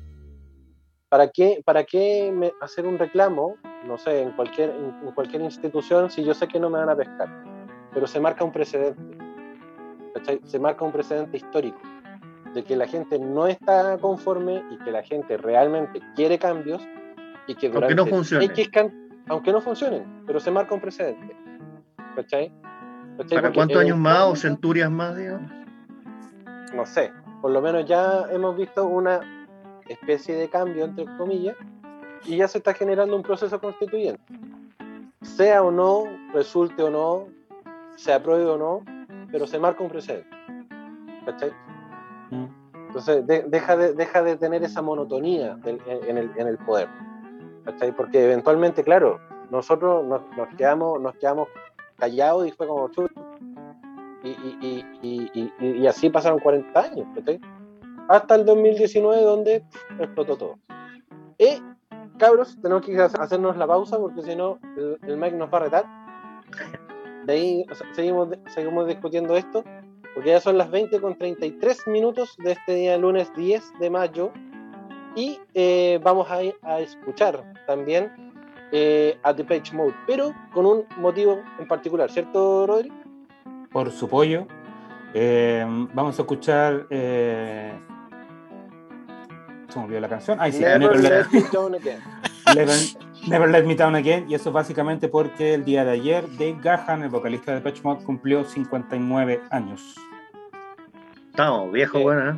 [1.08, 6.10] ¿Para qué, para qué me- hacer un reclamo, no sé, en cualquier, en, cualquier institución
[6.10, 7.28] si yo sé que no me van a pescar?
[7.94, 9.16] Pero se marca un precedente.
[10.14, 10.40] ¿cachai?
[10.44, 11.78] Se marca un precedente histórico
[12.54, 16.82] de que la gente no está conforme y que la gente realmente quiere cambios
[17.46, 18.44] y que Aunque durante no funcione.
[18.46, 21.36] X can- aunque no funcionen, pero se marca un precedente.
[22.16, 22.50] ¿Cachai?
[23.18, 23.28] ¿Cachai?
[23.36, 25.50] ¿Para Porque cuántos años más o centurias más, digamos?
[26.76, 29.20] No sé, por lo menos ya hemos visto una
[29.88, 31.56] especie de cambio, entre comillas,
[32.24, 34.20] y ya se está generando un proceso constituyente.
[35.22, 37.26] Sea o no, resulte o no,
[37.96, 38.82] se apruebe o no,
[39.30, 40.28] pero se marca un precedente.
[41.24, 41.50] ¿Cachai?
[42.30, 42.46] Mm.
[42.88, 46.88] Entonces de- deja, de, deja de tener esa monotonía del- en, el, en el poder.
[47.64, 47.92] ¿cachai?
[47.92, 49.18] Porque eventualmente, claro,
[49.50, 51.48] nosotros nos, nos quedamos, nos quedamos
[51.98, 52.88] callados y fue como.
[54.30, 57.06] Y, y, y, y, así pasaron 40 años.
[58.08, 59.64] Hasta el 2019 donde
[59.98, 60.58] explotó todo.
[61.38, 61.62] Y,
[62.18, 65.58] cabros, tenemos que hacer- hacernos la pausa porque si no el, el Mike nos va
[65.58, 65.84] a retar.
[67.24, 69.64] De ahí o sea, seguimos, seguimos discutiendo esto
[70.14, 74.30] porque ya son las 20 con 33 minutos de este día lunes 10 de mayo
[75.14, 78.12] y eh, vamos a, a escuchar también
[78.72, 82.92] eh, a The Page Mode, pero con un motivo en particular, ¿cierto, Rodri?
[83.72, 84.46] Por su pollo.
[85.14, 86.86] Eh, vamos a escuchar.
[86.90, 87.72] Eh...
[89.68, 90.38] Se me olvidó la canción.
[90.40, 92.00] Ay, sí, Never, Never Let- Me Down Again.
[92.54, 92.76] Never,
[93.28, 97.02] Never Let Me Down Again, y eso básicamente porque el día de ayer Dave Gahan,
[97.02, 99.96] el vocalista de Patch Mod, cumplió 59 años.
[101.30, 102.04] Estamos viejos, Sí.
[102.04, 102.36] bueno, ¿eh?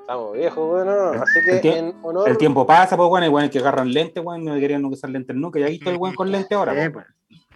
[0.00, 2.28] Estamos viejos, bueno, así El que en honor...
[2.28, 5.34] El tiempo pasa, pues bueno, igual que agarran lentes, bueno, no querían no usar lentes
[5.36, 6.82] nunca, y ahí está el buen con lente ahora.
[6.82, 7.04] Eh, pues.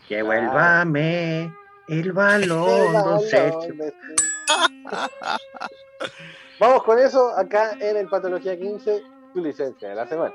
[0.08, 1.54] Que vuélvame
[1.88, 3.74] el balón, don Sergio.
[6.60, 9.02] Vamos con eso acá en el Patología 15,
[9.34, 10.34] tu licencia de la semana.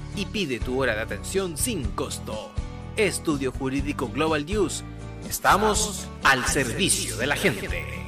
[0.15, 2.51] y pide tu hora de atención sin costo.
[2.97, 4.83] Estudio Jurídico Global News.
[5.27, 8.01] Estamos al servicio de la gente.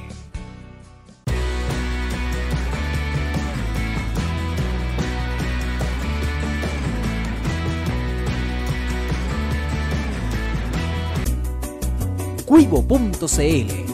[12.44, 13.93] Cuivo.cl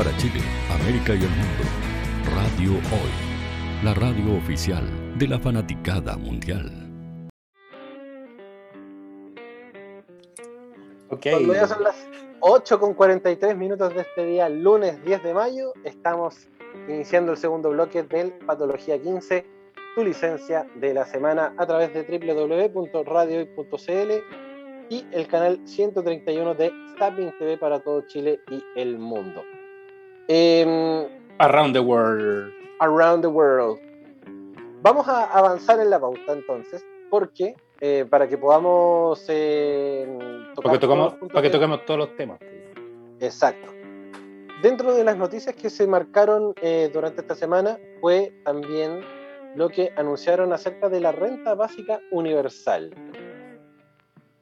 [0.00, 0.40] Para Chile,
[0.70, 1.64] América y el mundo,
[2.34, 3.10] Radio Hoy,
[3.84, 4.82] la radio oficial
[5.18, 6.72] de la fanaticada mundial.
[11.10, 11.34] Okay.
[11.34, 12.08] Cuando ya son las
[12.40, 16.48] 8 con 43 minutos de este día, lunes 10 de mayo, estamos
[16.88, 19.44] iniciando el segundo bloque del Patología 15,
[19.96, 24.12] tu licencia de la semana a través de www.radiohoy.cl
[24.88, 29.44] y el canal 131 de Stapping TV para todo Chile y el mundo.
[30.32, 31.08] Eh,
[31.38, 32.52] around the world.
[32.78, 33.80] Around the world.
[34.80, 40.06] Vamos a avanzar en la pauta entonces, porque eh, para que podamos eh,
[40.54, 42.38] tocar tocamos, para que toquemos todos los temas.
[43.18, 43.72] Exacto.
[44.62, 49.00] Dentro de las noticias que se marcaron eh, durante esta semana fue también
[49.56, 52.94] lo que anunciaron acerca de la renta básica universal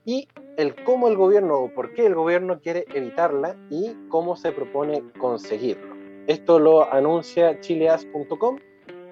[0.09, 4.53] y el cómo el gobierno o por qué el gobierno quiere evitarla y cómo se
[4.53, 5.95] propone conseguirlo.
[6.27, 8.59] Esto lo anuncia chileas.com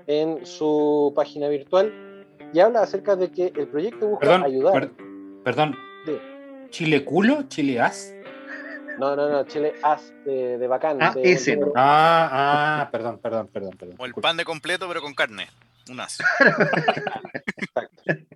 [0.07, 4.91] en su página virtual y habla acerca de que el proyecto busca ayudar.
[5.45, 5.77] perdón.
[6.71, 7.43] ¿Chile culo?
[7.49, 8.15] ¿Chile as?
[8.99, 10.97] No, no, no, Chile as de, bacán.
[11.03, 13.97] Ah, ese, Ah, ah, perdón, perdón, perdón, perdón.
[13.99, 15.47] O el pan de completo, pero con carne.
[15.91, 16.19] Un as.
[17.59, 18.36] Exacto.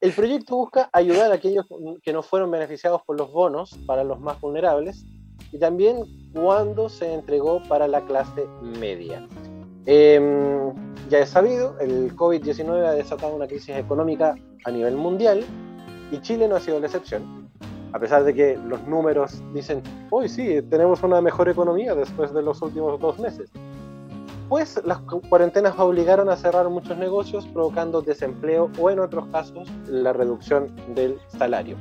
[0.00, 1.66] El proyecto busca ayudar a aquellos
[2.04, 5.04] que no fueron beneficiados por los bonos para los más vulnerables
[5.50, 9.26] y también cuando se entregó para la clase media.
[9.86, 10.72] Em,
[11.10, 15.44] ya es sabido, el COVID-19 ha desatado una crisis económica a nivel mundial
[16.12, 17.50] y Chile no ha sido la excepción.
[17.92, 22.42] A pesar de que los números dicen, hoy sí, tenemos una mejor economía después de
[22.42, 23.50] los últimos dos meses
[24.48, 30.12] pues las cuarentenas obligaron a cerrar muchos negocios, provocando desempleo o en otros casos la
[30.12, 31.76] reducción del salario.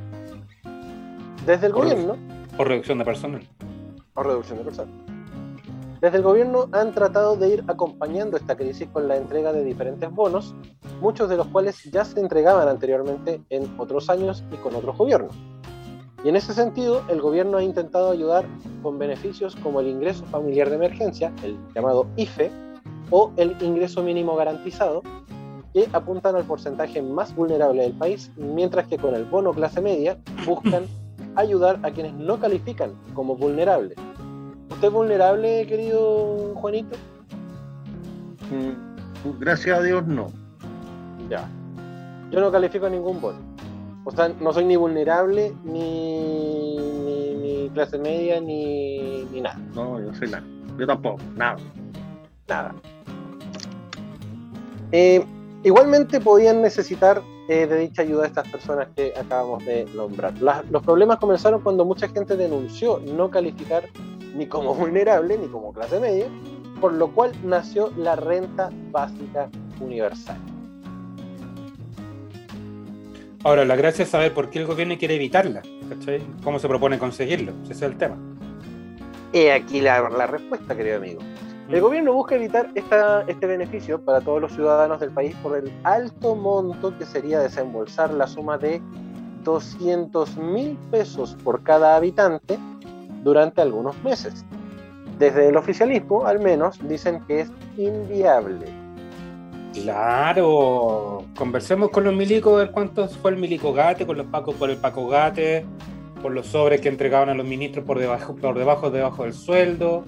[1.45, 2.18] Desde el gobierno...
[2.57, 3.47] O reducción de personal.
[4.15, 4.93] O reducción de personal.
[6.01, 10.11] Desde el gobierno han tratado de ir acompañando esta crisis con la entrega de diferentes
[10.11, 10.53] bonos,
[11.01, 15.36] muchos de los cuales ya se entregaban anteriormente en otros años y con otros gobiernos.
[16.24, 18.45] Y en ese sentido, el gobierno ha intentado ayudar
[18.82, 22.51] con beneficios como el ingreso familiar de emergencia, el llamado IFE,
[23.11, 25.03] o el ingreso mínimo garantizado,
[25.74, 30.18] que apuntan al porcentaje más vulnerable del país, mientras que con el bono clase media
[30.45, 30.86] buscan
[31.36, 33.97] ayudar a quienes no califican como vulnerables.
[34.72, 36.97] ¿Usted es vulnerable, querido Juanito?
[38.51, 40.28] Mm, gracias a Dios no.
[41.30, 41.47] Ya.
[42.32, 43.47] Yo no califico a ningún bono.
[44.08, 49.60] O sea, no soy ni vulnerable, ni, ni, clase media, ni, ni, nada.
[49.76, 50.45] No, yo soy nada.
[50.80, 51.58] Yo tampoco, nada.
[52.47, 52.74] Nada.
[54.93, 55.22] Eh,
[55.66, 60.34] igualmente podían necesitar eh, de dicha ayuda a estas personas que acabamos de nombrar.
[60.72, 63.89] los problemas comenzaron cuando mucha gente denunció no calificar
[64.38, 66.28] ni como vulnerable ni como clase media,
[66.80, 69.49] por lo cual nació la renta básica
[69.82, 70.38] universal.
[73.48, 76.22] Ahora, la gracia es saber por qué el gobierno quiere evitarla, ¿cachai?
[76.43, 77.54] ¿Cómo se propone conseguirlo?
[77.64, 78.18] Ese es el tema.
[79.32, 81.22] He aquí la, respuesta, querido amigo.
[81.70, 81.82] El mm.
[81.82, 86.36] gobierno busca evitar esta, este beneficio para todos los ciudadanos del país por el alto
[86.36, 88.82] monto que sería desembolsar la suma de
[89.45, 92.60] 200 mil pesos por cada habitante
[93.24, 94.43] durante algunos meses.
[95.20, 98.87] Desde el oficialismo, al menos, dicen que es inviable
[99.82, 104.55] Claro, conversemos con los milicos a ver cuánto fue el milico gate, con los pacos
[104.55, 105.65] por el paco gate,
[106.21, 110.05] por los sobres que entregaban a los ministros por debajo, por debajo, debajo del sueldo.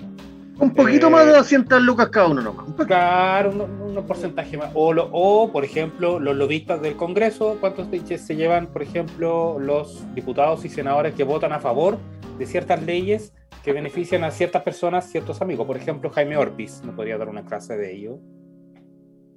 [0.59, 2.65] Un poquito más de 200 lucas cada uno nomás.
[2.85, 4.71] Claro, unos porcentajes más.
[4.73, 10.65] O, o, por ejemplo, los lobistas del Congreso, ¿cuántos se llevan, por ejemplo, los diputados
[10.65, 11.97] y senadores que votan a favor
[12.37, 15.65] de ciertas leyes que benefician a ciertas personas, ciertos amigos?
[15.65, 18.19] Por ejemplo, Jaime Orpiz, no podría dar una clase de ello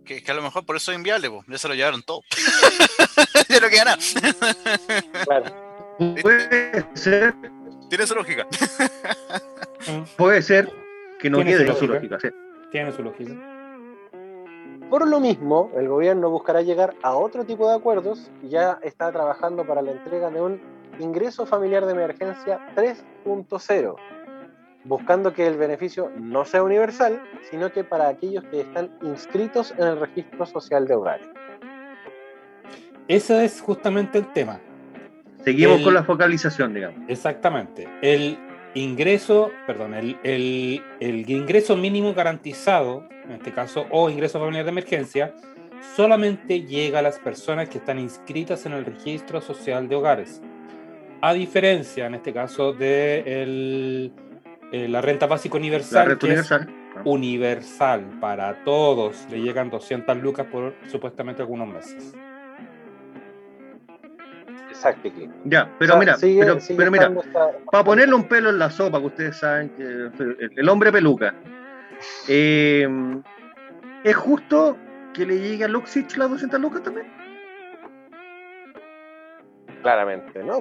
[0.05, 2.23] que, a lo mejor por eso es inviable, ya se lo llevaron todo.
[3.49, 3.99] ya no queda nada.
[6.23, 7.35] Puede ser.
[7.89, 8.47] Tiene su lógica.
[10.17, 10.73] Puede ser
[11.19, 12.19] que no quede su lógica.
[12.71, 13.33] Tiene su lógica.
[14.89, 19.11] Por lo mismo, el gobierno buscará llegar a otro tipo de acuerdos y ya está
[19.11, 20.61] trabajando para la entrega de un
[20.99, 23.97] ingreso familiar de emergencia 3.0
[24.85, 29.85] buscando que el beneficio no sea universal, sino que para aquellos que están inscritos en
[29.85, 31.29] el registro social de hogares.
[33.09, 34.61] Ese es justamente el tema.
[35.45, 37.01] Seguimos con la focalización, digamos.
[37.09, 37.89] Exactamente.
[38.01, 38.39] El,
[38.75, 44.71] ingreso, perdón, el, el, el, ingreso mínimo garantizado, en este caso, o ingreso familiar de
[44.71, 45.35] emergencia,
[45.97, 50.41] solamente llega a las personas que están inscritas en el registro social de hogares.
[51.21, 54.13] A diferencia, en este caso, de el,
[54.73, 56.69] eh, la renta básica universal, la renta universal.
[57.05, 62.15] universal para todos, le llegan 200 lucas por supuestamente algunos meses.
[64.71, 65.11] Exacto.
[65.45, 67.13] Ya, pero mira, pero, pero mira,
[67.71, 70.11] para ponerle un pelo en la sopa, que ustedes saben que
[70.57, 71.35] el, hombre peluca,
[72.27, 72.89] eh,
[74.03, 74.77] ¿es justo
[75.13, 77.07] que le llegue a Luxich las 200 lucas también?
[79.83, 80.61] Claramente, no.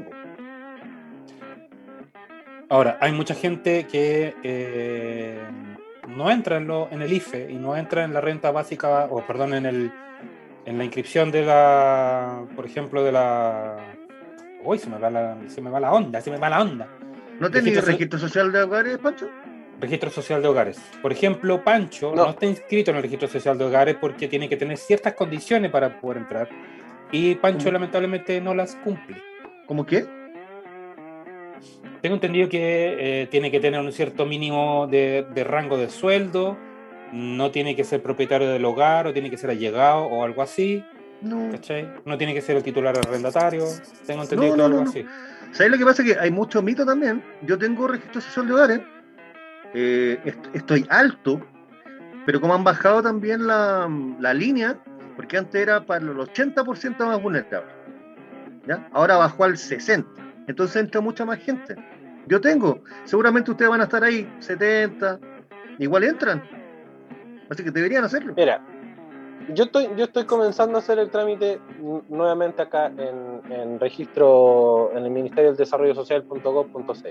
[2.71, 5.37] Ahora, hay mucha gente que eh,
[6.07, 9.27] no entra en, lo, en el IFE y no entra en la renta básica, o
[9.27, 9.91] perdón, en el
[10.65, 13.75] en la inscripción de la, por ejemplo, de la
[14.63, 16.87] Uy, se me va la, se me va la onda, se me va la onda.
[17.41, 19.29] ¿No tenés registro, social de hogares, Pancho?
[19.81, 20.79] Registro social de hogares.
[21.01, 22.29] Por ejemplo, Pancho no.
[22.29, 25.99] está inscrito en el registro social de hogares porque tiene que tener ciertas condiciones para
[25.99, 26.47] poder entrar.
[27.11, 29.17] Y Pancho lamentablemente no las cumple.
[29.65, 30.20] ¿Cómo qué?
[32.01, 36.57] Tengo entendido que eh, tiene que tener un cierto mínimo de, de, rango de sueldo,
[37.11, 40.83] no tiene que ser propietario del hogar o tiene que ser allegado o algo así.
[41.21, 41.51] No.
[41.51, 41.87] ¿Cachai?
[42.05, 43.65] No tiene que ser el titular arrendatario.
[44.07, 45.05] Tengo entendido no, no, algo así.
[45.51, 46.03] ¿Sabes lo que pasa?
[46.03, 47.23] Que hay mucho mito también.
[47.43, 48.81] Yo tengo registro social de hogares.
[49.73, 51.39] Eh, estoy alto,
[52.25, 53.87] pero como han bajado también la,
[54.19, 54.77] la línea,
[55.15, 57.69] porque antes era para el 80% más vulnerable.
[58.65, 58.87] ¿ya?
[58.91, 60.05] Ahora bajó al 60%.
[60.47, 61.75] Entonces entra mucha más gente.
[62.27, 65.19] Yo tengo, seguramente ustedes van a estar ahí, 70,
[65.79, 66.43] igual entran.
[67.49, 68.33] Así que deberían hacerlo.
[68.37, 68.63] Mira,
[69.53, 71.59] yo estoy, yo estoy comenzando a hacer el trámite
[72.09, 77.07] nuevamente acá en, en registro en el Ministerio del Desarrollo Social.gov.cl.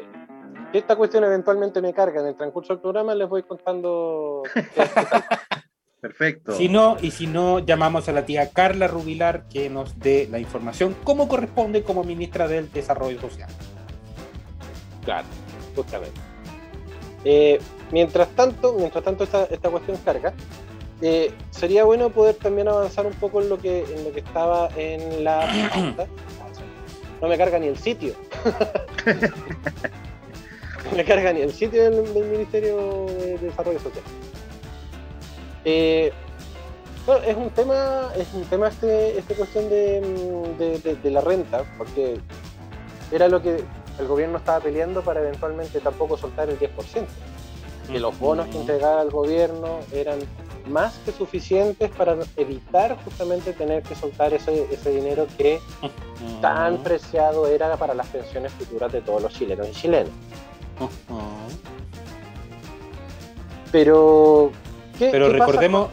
[0.73, 4.43] Si esta cuestión eventualmente me carga en el transcurso del programa, les voy contando.
[6.01, 6.53] Perfecto.
[6.53, 10.39] Si no, y si no, llamamos a la tía Carla Rubilar que nos dé la
[10.39, 13.51] información como corresponde como ministra del Desarrollo Social.
[15.11, 15.27] Claro,
[15.75, 16.21] justamente.
[17.25, 20.33] Eh, mientras tanto, mientras tanto esta, esta cuestión carga,
[21.03, 24.69] eh, sería bueno poder también avanzar un poco en lo que, en lo que estaba
[24.77, 25.51] en la
[27.21, 28.15] No me carga ni el sitio.
[30.91, 34.05] no me carga ni el sitio del, Ministerio de Desarrollo Social.
[35.65, 36.13] Eh,
[37.27, 42.21] es un tema, es un tema este, esta cuestión de, de, la renta, porque
[43.11, 43.65] era lo que
[44.01, 46.71] el gobierno estaba peleando para eventualmente tampoco soltar el 10%.
[47.91, 50.19] Que los bonos que entregaba el gobierno eran
[50.69, 55.61] más que suficientes para evitar justamente tener que soltar ese, ese dinero que
[56.41, 60.13] tan preciado era para las pensiones futuras de todos los chilenos y chilenas.
[63.73, 64.51] Pero,
[64.99, 65.89] Pero recordemos,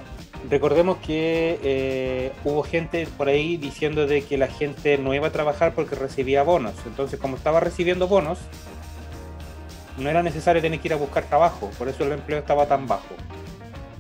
[0.50, 5.32] recordemos que eh, hubo gente por ahí diciendo de que la gente no iba a
[5.32, 6.74] trabajar porque recibía bonos.
[6.86, 8.40] Entonces, como estaba recibiendo bonos,
[9.98, 11.70] no era necesario tener que ir a buscar trabajo.
[11.78, 13.16] Por eso el empleo estaba tan bajo.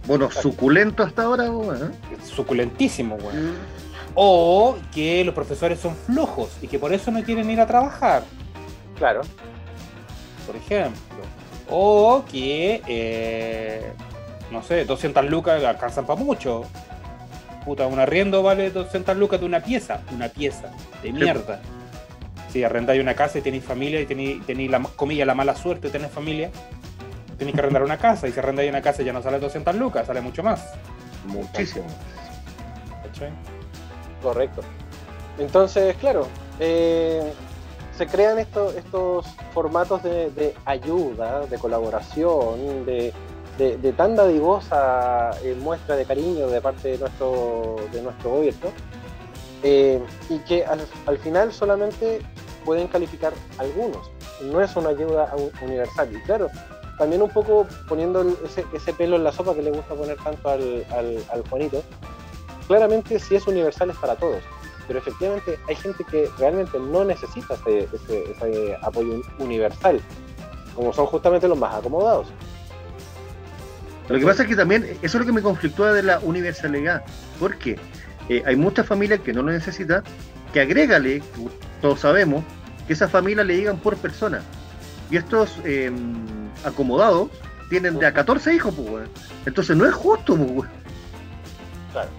[0.05, 2.19] Bueno, suculento hasta ahora, ¿eh?
[2.23, 3.35] Suculentísimo, güey.
[3.35, 3.55] Mm.
[4.15, 8.23] O que los profesores son flojos y que por eso no quieren ir a trabajar.
[8.97, 9.21] Claro.
[10.45, 11.01] Por ejemplo.
[11.69, 13.91] O que, eh,
[14.51, 16.63] no sé, 200 lucas alcanzan para mucho.
[17.65, 20.01] Puta, un arriendo vale 200 lucas de una pieza.
[20.13, 20.71] Una pieza
[21.03, 21.61] de mierda.
[22.49, 25.87] Si arrendáis una casa y tenéis familia y tenéis, tenéis la comilla la mala suerte
[25.87, 26.49] de tener familia,
[27.37, 30.07] Tienes que arrendar una casa y si arrendáis una casa ya no sale 200 lucas,
[30.07, 30.73] sale mucho más.
[31.27, 31.85] Muchísimo.
[34.21, 34.61] Correcto.
[35.37, 36.27] Entonces, claro,
[36.59, 37.31] eh,
[37.95, 43.13] se crean estos, estos formatos de, ayuda, de colaboración, de,
[43.57, 48.69] de, tan dadivosa eh, muestra de cariño de parte de nuestro, de nuestro gobierno,
[49.63, 52.21] eh, y que al, al, final solamente
[52.63, 54.11] pueden calificar algunos.
[54.43, 55.33] No es una ayuda
[55.63, 56.09] universal.
[56.13, 56.47] Y claro,
[56.97, 60.49] también un poco poniendo ese, ese, pelo en la sopa que le gusta poner tanto
[60.49, 60.85] al,
[61.31, 61.83] al, Juanito,
[62.67, 64.41] claramente si es universal es para todos,
[64.87, 70.01] pero efectivamente hay gente que realmente no necesita ese, ese, apoyo universal,
[70.75, 72.27] como son justamente los más acomodados.
[74.09, 77.03] Lo que pasa es que también, eso es lo que me conflictúa de la universalidad,
[77.39, 77.77] porque
[78.29, 80.03] eh, hay muchas familias que no lo necesitan,
[80.53, 81.21] que agrégale,
[81.81, 82.43] todos sabemos,
[82.87, 84.41] que esas familias le llegan por persona.
[85.11, 85.91] Y estos eh,
[86.63, 87.29] acomodados
[87.69, 89.09] tienen de a 14 hijos, pues,
[89.45, 90.69] Entonces no es justo, pues,
[91.91, 92.09] Claro.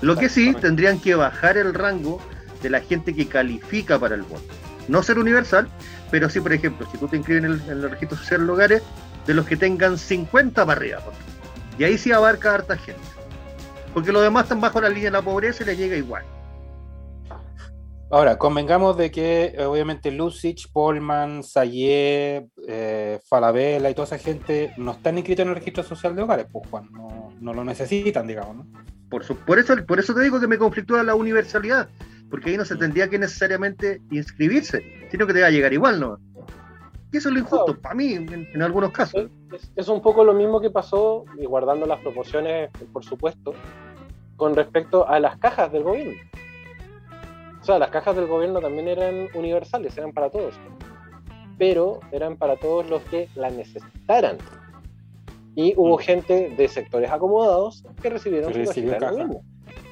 [0.00, 2.20] Lo que sí, tendrían que bajar el rango
[2.62, 4.42] de la gente que califica para el bono.
[4.86, 5.68] no ser universal,
[6.10, 8.52] pero sí, por ejemplo, si tú te inscribes en el, en el registro social de
[8.52, 8.82] hogares,
[9.28, 11.00] de los que tengan 50 para arriba.
[11.78, 13.00] Y ahí sí abarca harta gente.
[13.92, 16.24] Porque los demás están bajo la línea de la pobreza y les llega igual.
[18.10, 24.92] Ahora, convengamos de que obviamente Lucich, Polman, Sayé, eh, Falabella y toda esa gente no
[24.92, 28.56] están inscritos en el registro social de hogares, pues Juan, no, no lo necesitan, digamos,
[28.56, 28.66] ¿no?
[29.10, 31.90] Por, su, por, eso, por eso te digo que me conflictúa la universalidad,
[32.30, 36.00] porque ahí no se tendría que necesariamente inscribirse, sino que te va a llegar igual,
[36.00, 36.18] ¿no?
[37.10, 39.30] Y eso es lo injusto, para mí, en, en, algunos casos.
[39.52, 43.54] Es, es, un poco lo mismo que pasó, y guardando las proporciones, por supuesto,
[44.36, 46.14] con respecto a las cajas del gobierno.
[47.60, 50.54] O sea, las cajas del gobierno también eran universales, eran para todos,
[51.58, 54.38] pero eran para todos los que la necesitaran.
[55.54, 56.00] Y hubo mm.
[56.00, 59.10] gente de sectores acomodados que recibieron que su caja.
[59.10, 59.40] Gobierno.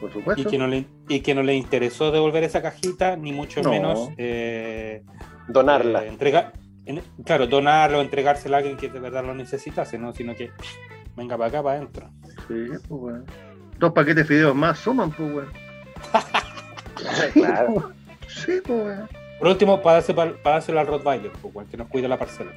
[0.00, 0.42] Por supuesto.
[0.42, 3.70] Y que, no le, y que no le interesó devolver esa cajita, ni mucho no.
[3.70, 5.02] menos eh,
[5.48, 6.04] donarla.
[6.04, 6.52] Eh, entregar,
[6.86, 10.12] en, claro, donarlo, entregársela a alguien que de verdad lo necesitase, ¿no?
[10.12, 10.50] Sino que
[11.16, 12.08] venga para acá, para adentro.
[12.48, 13.24] Sí, pues bueno.
[13.78, 15.50] Dos paquetes de fideos más suman, pues bueno.
[17.34, 17.92] claro.
[18.28, 19.08] Sí, pues bueno.
[19.38, 22.52] Por último, para dárselo al Rottweiler, pues bueno, que nos cuida la parcela.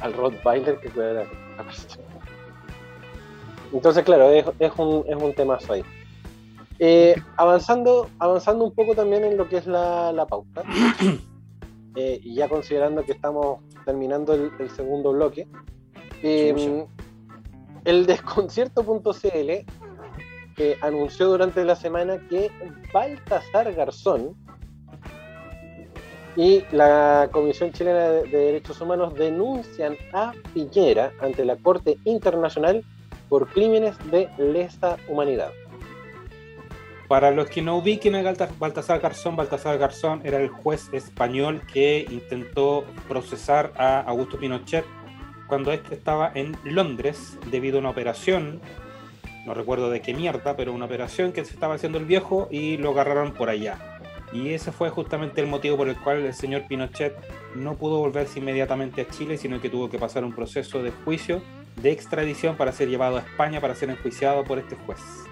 [0.00, 1.24] Al Rottweiler que cuida la,
[1.56, 2.04] la parcela.
[3.72, 5.84] Entonces, claro, es, es, un, es un temazo ahí.
[6.78, 10.62] Eh, avanzando, avanzando un poco también en lo que es la, la pauta,
[11.94, 15.48] eh, y ya considerando que estamos terminando el, el segundo bloque,
[16.22, 16.86] eh,
[17.84, 19.50] el desconcierto.cl
[20.80, 22.50] anunció durante la semana que
[22.92, 24.36] Baltasar Garzón
[26.36, 32.84] y la Comisión Chilena de Derechos Humanos denuncian a Piñera ante la Corte Internacional
[33.28, 35.50] por crímenes de lesa humanidad.
[37.12, 38.22] Para los que no ubiquen a
[38.58, 44.86] Baltasar Garzón, Baltasar Garzón era el juez español que intentó procesar a Augusto Pinochet
[45.46, 48.62] cuando este estaba en Londres debido a una operación,
[49.44, 52.78] no recuerdo de qué mierda, pero una operación que se estaba haciendo el viejo y
[52.78, 54.00] lo agarraron por allá.
[54.32, 57.14] Y ese fue justamente el motivo por el cual el señor Pinochet
[57.54, 61.42] no pudo volverse inmediatamente a Chile, sino que tuvo que pasar un proceso de juicio
[61.76, 65.31] de extradición para ser llevado a España para ser enjuiciado por este juez.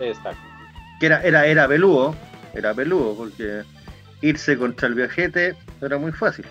[0.00, 0.40] Exacto.
[0.98, 2.14] Que era, era, era peludo,
[2.54, 3.62] era peludo, porque
[4.22, 6.44] irse contra el viajete era muy fácil.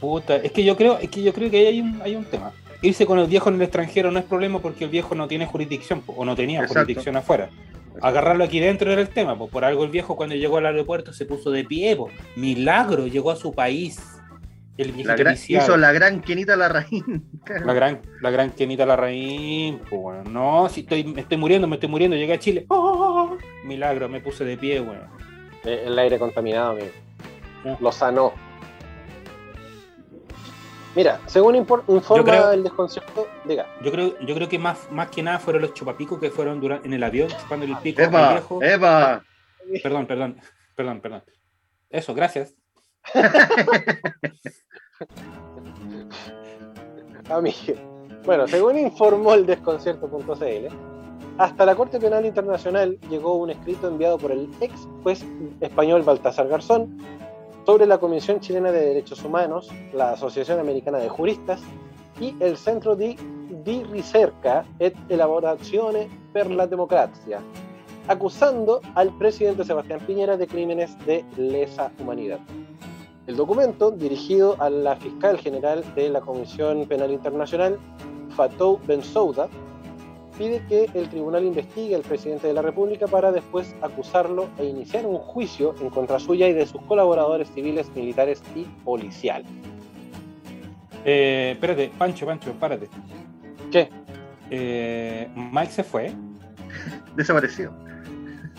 [0.00, 2.24] Puta, es que yo creo, es que yo creo que ahí hay un, hay un
[2.24, 2.52] tema.
[2.82, 5.46] Irse con el viejo en el extranjero no es problema porque el viejo no tiene
[5.46, 6.82] jurisdicción, o no tenía Exacto.
[6.82, 7.50] jurisdicción afuera.
[8.00, 11.12] Agarrarlo aquí dentro era el tema, pues por algo el viejo cuando llegó al aeropuerto
[11.12, 12.10] se puso de pie, po.
[12.36, 14.00] milagro, llegó a su país.
[14.78, 17.28] El la gran, hizo la gran Kenita Larraín.
[17.64, 21.76] La gran, la gran Kenita Larraín, pues bueno, no, si estoy, me estoy muriendo, me
[21.76, 22.66] estoy muriendo, llegué a Chile.
[22.68, 23.36] ¡Oh!
[23.64, 25.10] Milagro, me puse de pie, bueno.
[25.64, 26.90] El aire contaminado, amigo.
[27.64, 27.76] ¿Eh?
[27.80, 28.32] Lo sanó.
[30.94, 33.66] Mira, según informa creo, el desconcierto, diga.
[33.82, 36.86] Yo creo, yo creo que más, más que nada fueron los chupapicos que fueron durante,
[36.86, 38.32] en el avión chupando el pico ¡Eva!
[38.32, 38.62] viejo.
[38.62, 39.24] ¡Eva!
[39.82, 40.40] Perdón, perdón,
[40.76, 41.24] perdón, perdón.
[41.90, 42.54] Eso, gracias.
[48.24, 50.68] Bueno, según informó el desconcierto.cl,
[51.38, 55.24] hasta la Corte Penal Internacional llegó un escrito enviado por el ex juez
[55.60, 56.98] español Baltasar Garzón
[57.64, 61.60] sobre la Comisión Chilena de Derechos Humanos, la Asociación Americana de Juristas
[62.20, 63.16] y el Centro di,
[63.64, 67.40] di Ricerca et Elaborazione per la Democrazia,
[68.08, 72.40] acusando al presidente Sebastián Piñera de crímenes de lesa humanidad.
[73.28, 77.78] El documento, dirigido a la fiscal general de la Comisión Penal Internacional,
[78.34, 79.50] Fatou Bensouda,
[80.38, 85.04] pide que el tribunal investigue al presidente de la República para después acusarlo e iniciar
[85.04, 89.50] un juicio en contra suya y de sus colaboradores civiles, militares y policiales.
[91.04, 92.88] Eh, espérate, Pancho, Pancho, párate.
[93.70, 93.90] ¿Qué?
[94.50, 96.14] Eh, Mike se fue.
[97.14, 97.74] Desapareció.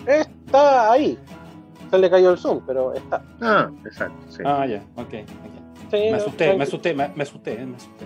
[0.06, 1.18] Está ahí.
[1.90, 3.24] Se le cayó el Zoom, pero está.
[3.42, 4.18] Ah, exacto.
[4.30, 4.44] Sí.
[4.46, 5.06] Ah, ya, ok.
[5.06, 5.26] okay.
[5.90, 8.06] Sí, me, no, asusté, me asusté, me, me asusté, me asusté.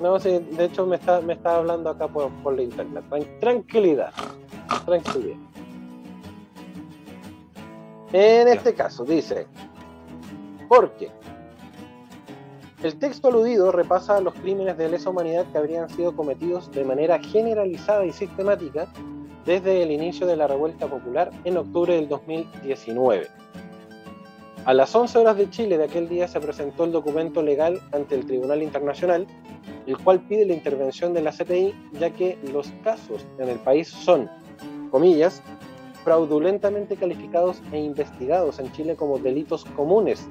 [0.00, 3.04] No, sí, de hecho me está, me está hablando acá por, por la internet.
[3.40, 4.12] Tranquilidad.
[4.84, 5.36] Tranquilidad.
[8.12, 9.46] En este caso dice,
[10.68, 11.10] porque
[12.82, 17.18] el texto aludido repasa los crímenes de lesa humanidad que habrían sido cometidos de manera
[17.18, 18.86] generalizada y sistemática
[19.48, 23.28] desde el inicio de la revuelta popular en octubre del 2019.
[24.66, 28.14] A las 11 horas de Chile de aquel día se presentó el documento legal ante
[28.14, 29.26] el Tribunal Internacional,
[29.86, 33.88] el cual pide la intervención de la CPI, ya que los casos en el país
[33.88, 34.28] son,
[34.90, 35.42] comillas,
[36.04, 40.28] fraudulentamente calificados e investigados en Chile como delitos comunes,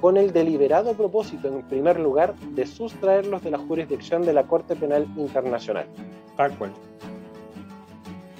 [0.00, 4.74] con el deliberado propósito, en primer lugar, de sustraerlos de la jurisdicción de la Corte
[4.74, 5.86] Penal Internacional.
[6.36, 6.72] Tal cual.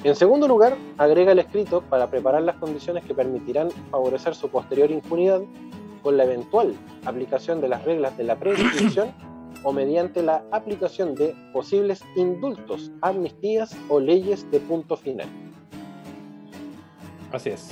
[0.07, 4.89] En segundo lugar, agrega el escrito para preparar las condiciones que permitirán favorecer su posterior
[4.93, 5.41] impunidad
[6.01, 9.13] con la eventual aplicación de las reglas de la prescripción
[9.65, 15.27] o mediante la aplicación de posibles indultos, amnistías o leyes de punto final.
[17.33, 17.69] Así es.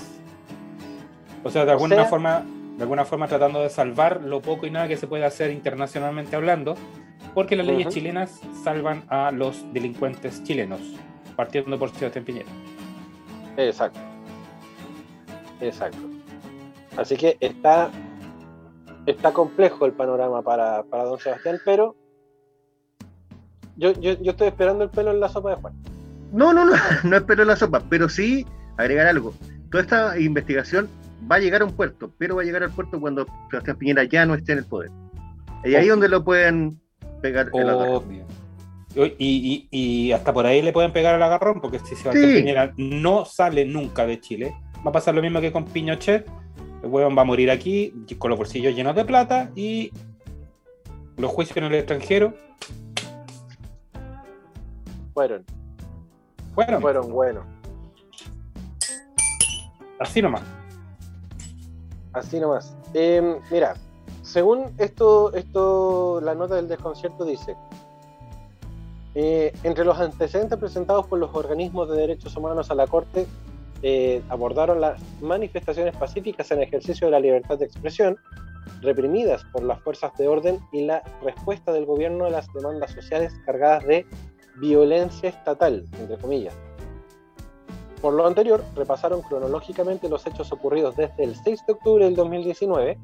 [1.45, 2.45] O sea, de alguna forma,
[2.76, 6.35] de alguna forma tratando de salvar lo poco y nada que se puede hacer internacionalmente
[6.35, 6.74] hablando,
[7.32, 10.80] porque las leyes chilenas salvan a los delincuentes chilenos,
[11.37, 12.49] partiendo por Sebastián Piñera.
[13.57, 14.01] Exacto.
[15.61, 15.99] Exacto.
[16.97, 17.91] Así que está,
[19.07, 21.97] está complejo el panorama para, para don Sebastián, pero
[23.76, 25.74] yo, yo, yo, estoy esperando el pelo en la sopa de Juan.
[26.32, 26.72] No, no, no,
[27.05, 29.35] no espero en la sopa, pero sí agregar algo.
[29.70, 30.89] Toda esta investigación
[31.30, 34.05] va a llegar a un puerto, pero va a llegar al puerto cuando Sebastián Piñera
[34.05, 34.91] ya no esté en el poder.
[35.64, 36.78] Y ahí es donde lo pueden
[37.22, 37.66] pegar el
[38.97, 43.25] Y, y, hasta por ahí le pueden pegar el agarrón, porque si Sebastián Piñera no
[43.25, 44.55] sale nunca de Chile,
[44.87, 46.27] va a pasar lo mismo que con Piñochet.
[46.83, 49.91] El huevón va a morir aquí, con los bolsillos llenos de plata y
[51.17, 52.35] los juicios en el extranjero.
[55.15, 55.45] Fueron.
[56.55, 56.81] Fueron.
[56.81, 57.45] Fueron buenos.
[59.99, 60.43] Así nomás.
[62.13, 62.77] Así nomás.
[62.93, 63.75] Eh, mira,
[64.23, 67.57] según esto, esto, la nota del desconcierto dice,
[69.15, 73.27] eh, entre los antecedentes presentados por los organismos de derechos humanos a la Corte,
[73.83, 78.17] eh, abordaron las manifestaciones pacíficas en ejercicio de la libertad de expresión,
[78.81, 83.33] reprimidas por las fuerzas de orden y la respuesta del gobierno a las demandas sociales
[83.45, 84.07] cargadas de
[84.57, 86.55] violencia estatal, entre comillas.
[88.01, 92.99] Por lo anterior, repasaron cronológicamente los hechos ocurridos desde el 6 de octubre del 2019,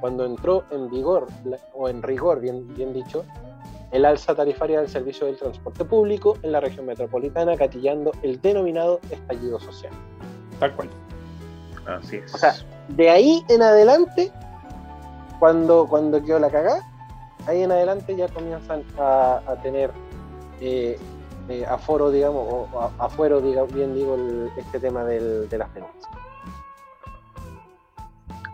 [0.00, 1.26] cuando entró en vigor,
[1.74, 3.24] o en rigor, bien, bien dicho,
[3.90, 9.00] el alza tarifaria del servicio del transporte público en la región metropolitana, catillando el denominado
[9.10, 9.92] estallido social.
[10.60, 10.88] Tal cual.
[11.86, 12.34] Así es.
[12.34, 12.54] O sea,
[12.88, 14.30] de ahí en adelante,
[15.38, 16.82] cuando, cuando quedó la cagada,
[17.46, 19.90] ahí en adelante ya comienzan a, a tener
[20.60, 20.98] eh,
[21.48, 26.12] eh, aforo, digamos, o afuero, digamos, bien digo, el, este tema del, de las denuncias.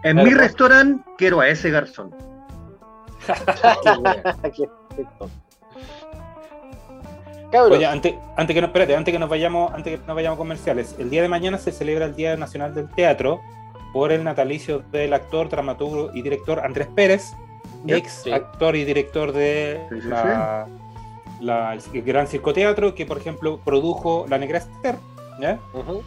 [0.05, 2.15] En claro, mi restaurante quiero a ese garzón.
[7.51, 10.39] Qué Oye, antes, antes que no, espérate, antes que nos vayamos, antes que nos vayamos
[10.39, 13.41] comerciales, el día de mañana se celebra el Día Nacional del Teatro
[13.93, 17.33] por el natalicio del actor, dramaturgo y director Andrés Pérez,
[17.87, 18.33] ex sí.
[18.33, 20.67] actor y director de sí, sí, la,
[21.41, 24.97] la, el Gran Circoteatro, que por ejemplo produjo La Negra Esther.
[25.39, 26.03] Uh -huh.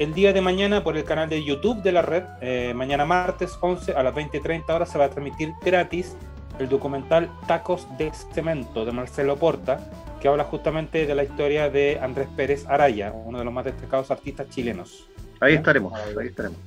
[0.00, 3.58] El día de mañana por el canal de YouTube de la red, eh, mañana martes
[3.60, 6.16] 11 a las 20.30 horas se va a transmitir gratis
[6.60, 9.80] el documental Tacos de Cemento de Marcelo Porta,
[10.20, 14.10] que habla justamente de la historia de Andrés Pérez Araya, uno de los más destacados
[14.10, 15.08] artistas chilenos.
[15.40, 16.58] Ahí estaremos, ahí estaremos.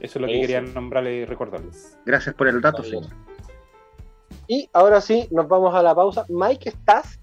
[0.00, 1.96] Eso es lo que quería nombrarles y recordarles.
[2.04, 3.06] Gracias por el dato, señor.
[4.48, 6.24] Y ahora sí, nos vamos a la pausa.
[6.28, 7.18] Mike, ¿estás?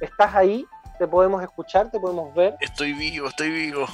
[0.00, 0.66] ¿Estás ahí?
[0.98, 1.90] ¿Te podemos escuchar?
[1.90, 2.56] ¿Te podemos ver?
[2.60, 3.86] Estoy vivo, estoy vivo.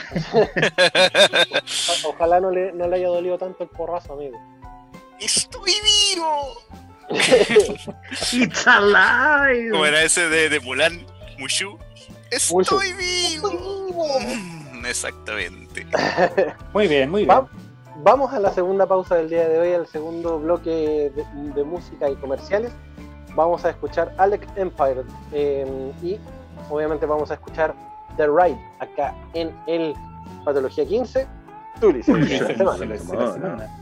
[2.06, 4.38] Ojalá no le, no le haya dolido tanto el porrazo, amigo.
[5.18, 5.72] ¡Estoy
[6.14, 6.89] vivo!
[7.10, 9.70] It's alive.
[9.70, 11.04] Como era ese de, de Mulan,
[11.38, 11.78] Mushu.
[12.30, 12.78] Estoy Mushu.
[12.96, 14.18] vivo.
[14.20, 15.86] Mm, exactamente.
[16.72, 17.36] Muy bien, muy bien.
[17.36, 17.48] Va-
[18.02, 20.70] vamos a la segunda pausa del día de hoy, al segundo bloque
[21.14, 22.72] de, de música y comerciales.
[23.34, 25.02] Vamos a escuchar Alex Empire
[25.32, 26.18] eh, y
[26.68, 27.74] obviamente vamos a escuchar
[28.16, 29.94] The Ride acá en el
[30.44, 31.26] Patología 15.
[31.80, 33.79] Tuli, Uy, selección de se- semana.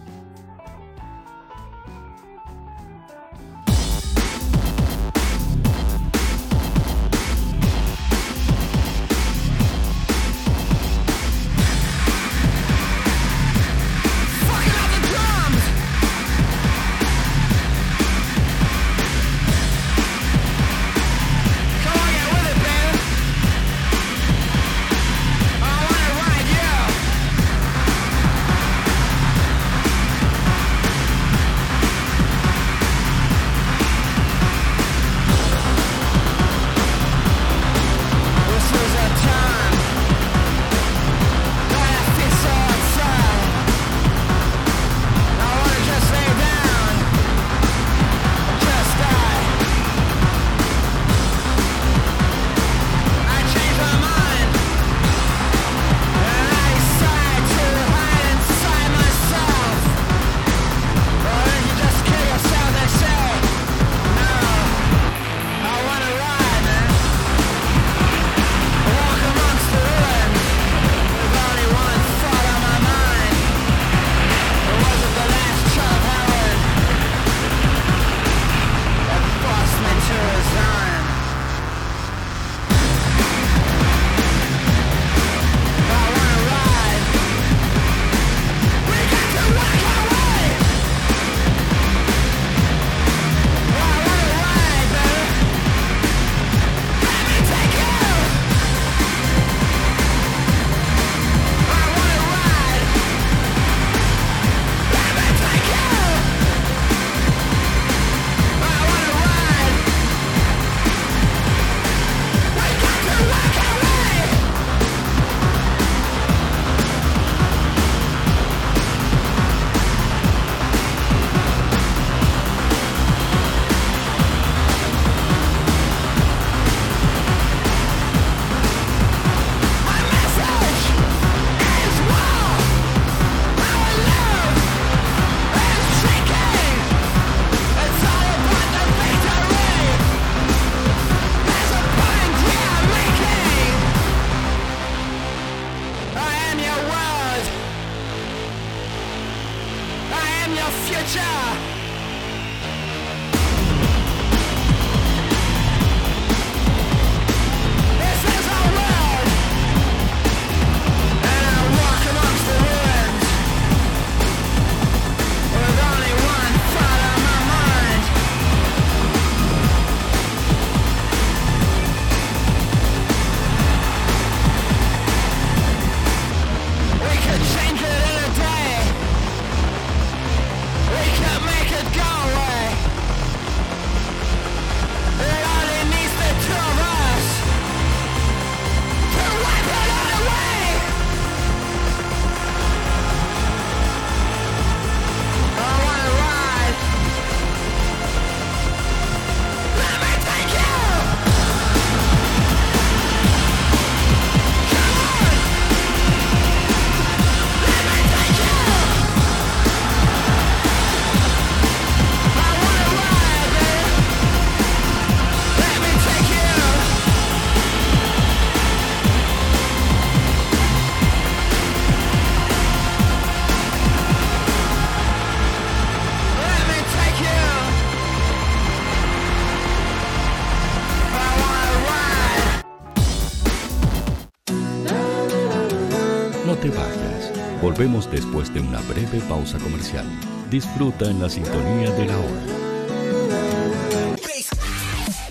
[237.78, 240.04] Volvemos después de una breve pausa comercial.
[240.50, 242.57] Disfruta en la sintonía de la hora.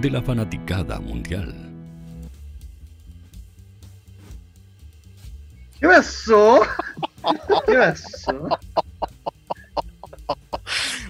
[0.00, 1.54] de la fanaticada mundial.
[5.80, 6.60] ¿Qué pasó?
[7.66, 8.48] ¿Qué pasó?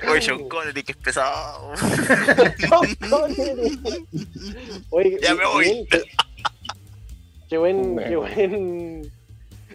[0.09, 1.73] Oye, Sean Connery, que es pesado.
[4.91, 5.65] Oye, ya me voy.
[5.65, 6.03] bien, qué,
[7.49, 9.11] qué buen, qué buen,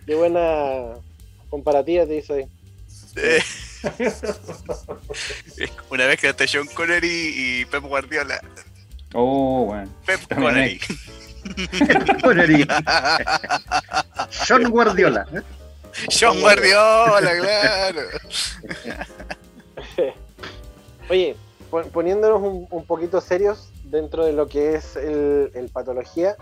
[0.05, 0.93] qué buena
[1.49, 2.45] comparativa te hizo ahí.
[5.89, 8.41] Una vez que hasta Sean Connery y Pep Guardiola.
[9.13, 9.89] Oh, bueno.
[10.05, 10.79] Pep Connery.
[12.23, 12.65] Connery.
[14.29, 15.25] Sean Guardiola.
[15.33, 15.41] ¿eh?
[16.09, 18.01] Sean Guardiola, claro.
[21.09, 21.35] Oye,
[21.69, 26.37] pon- poniéndonos un, un poquito serios dentro de lo que es el, el patología,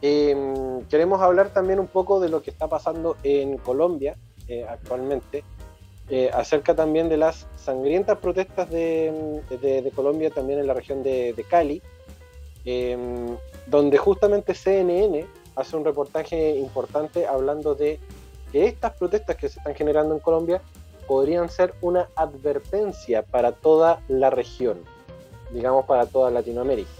[0.00, 4.16] em, queremos hablar también un poco de lo que está pasando en Colombia
[4.46, 5.44] eh, actualmente,
[6.08, 11.02] eh, acerca también de las sangrientas protestas de, de- de Colombia, también en la región
[11.02, 11.82] de, de Cali,
[12.68, 13.36] em,
[13.66, 15.26] donde justamente CNN
[15.56, 17.98] hace un reportaje importante hablando de
[18.52, 20.60] que estas protestas que se están generando en Colombia
[21.06, 24.78] podrían ser una advertencia para toda la región,
[25.50, 26.90] digamos para toda Latinoamérica.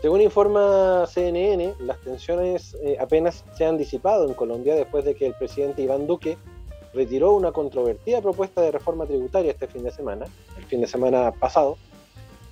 [0.00, 5.26] Según informa CNN, las tensiones eh, apenas se han disipado en Colombia después de que
[5.26, 6.38] el presidente Iván Duque
[6.94, 11.30] retiró una controvertida propuesta de reforma tributaria este fin de semana, el fin de semana
[11.32, 11.76] pasado.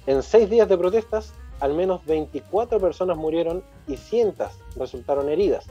[0.08, 5.66] En seis días de protestas, al menos 24 personas murieron y cientos resultaron heridas.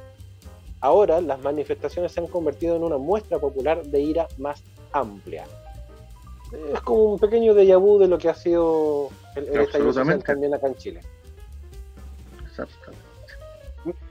[0.79, 4.61] Ahora las manifestaciones se han convertido en una muestra popular de ira más
[4.91, 5.45] amplia.
[6.71, 10.07] Es como un pequeño déjà vu de lo que ha sido el, el estallido social
[10.19, 10.25] Absolutamente.
[10.27, 11.01] también acá en Chile.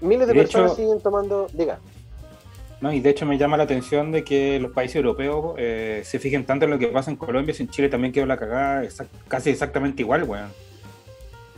[0.00, 1.46] Miles de, De personas hecho- siguen tomando.
[1.52, 1.78] Diga.
[2.80, 6.18] No, y de hecho me llama la atención de que los países europeos eh, se
[6.18, 8.84] fijen tanto en lo que pasa en Colombia, si en Chile también quedó la cagada
[8.84, 10.50] exact- casi exactamente igual, weón.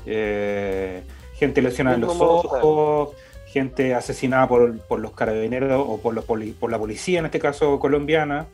[0.07, 1.03] Eh,
[1.35, 3.11] gente lesionada en los ojos,
[3.47, 7.41] gente asesinada por, por los carabineros o por, los poli- por la policía, en este
[7.41, 8.47] caso colombiana,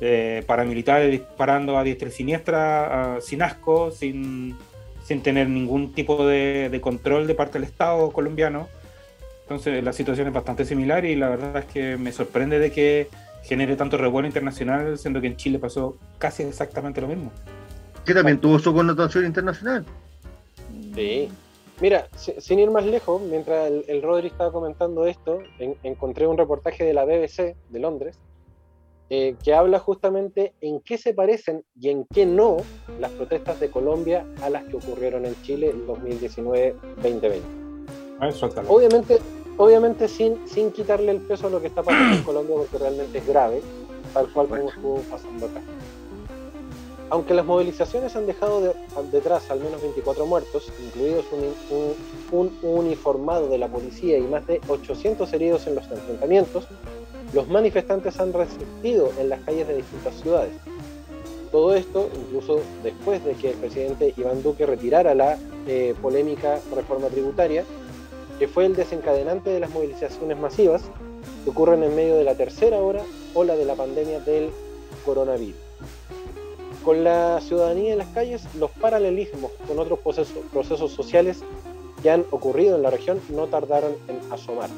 [0.00, 4.56] eh, paramilitares disparando a diestra y siniestra, sin asco, sin,
[5.04, 8.68] sin tener ningún tipo de, de control de parte del Estado colombiano.
[9.42, 13.08] Entonces la situación es bastante similar y la verdad es que me sorprende de que
[13.42, 17.32] genere tanto revuelo internacional, siendo que en Chile pasó casi exactamente lo mismo.
[18.06, 19.84] Que también tuvo su connotación internacional.
[20.94, 21.28] Sí.
[21.80, 26.26] Mira, si- sin ir más lejos, mientras el, el Rodri estaba comentando esto, en- encontré
[26.26, 28.16] un reportaje de la BBC de Londres
[29.10, 32.58] eh, que habla justamente en qué se parecen y en qué no
[33.00, 37.40] las protestas de Colombia a las que ocurrieron en Chile en 2019-2020.
[38.22, 38.68] A ver, suéltalo.
[38.70, 39.18] Obviamente,
[39.56, 43.18] obviamente sin, sin quitarle el peso a lo que está pasando en Colombia porque realmente
[43.18, 43.60] es grave,
[44.14, 45.60] tal cual como estuvo pasando acá.
[47.10, 48.74] Aunque las movilizaciones han dejado de-
[49.10, 51.52] detrás al menos 24 muertos, incluidos un,
[52.38, 56.64] un- un uniformado de la policía y más de 800 heridos en los enfrentamientos,
[57.34, 60.52] los manifestantes han resistido en las calles de distintas ciudades.
[61.50, 65.36] Todo esto, incluso después de que el presidente Iván Duque retirara la
[65.66, 67.64] eh, polémica reforma tributaria,
[68.42, 70.82] que fue el desencadenante de las movilizaciones masivas
[71.44, 73.00] que ocurren en medio de la tercera hora
[73.34, 74.50] ola de la pandemia del
[75.04, 75.54] coronavirus.
[76.84, 81.44] Con la ciudadanía en las calles, los paralelismos con otros procesos, procesos sociales
[82.02, 84.70] que han ocurrido en la región no tardaron en asomar.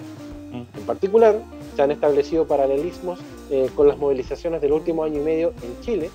[0.53, 0.65] Mm.
[0.77, 1.41] En particular,
[1.74, 3.19] se han establecido paralelismos
[3.51, 6.11] eh, con las movilizaciones del último año y medio en Chile,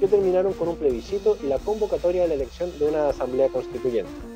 [0.00, 4.35] que terminaron con un plebiscito y la convocatoria de la elección de una asamblea constituyente.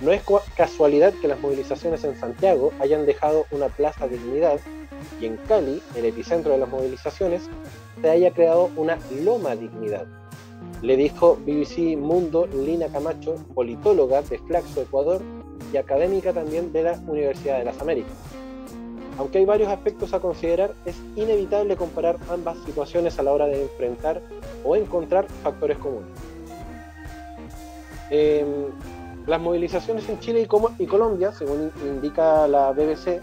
[0.00, 0.22] No es
[0.56, 4.60] casualidad que las movilizaciones en Santiago hayan dejado una plaza dignidad
[5.20, 7.48] y en Cali, el epicentro de las movilizaciones,
[8.00, 10.06] se haya creado una loma dignidad.
[10.82, 15.22] Le dijo BBC Mundo Lina Camacho, politóloga de Flaxo, Ecuador
[15.72, 18.12] y académica también de la Universidad de las Américas.
[19.18, 23.62] Aunque hay varios aspectos a considerar, es inevitable comparar ambas situaciones a la hora de
[23.62, 24.20] enfrentar
[24.62, 26.10] o encontrar factores comunes.
[28.10, 28.66] Em,
[29.26, 30.46] las movilizaciones en Chile
[30.78, 33.20] y, Colombia, según indica la BBC,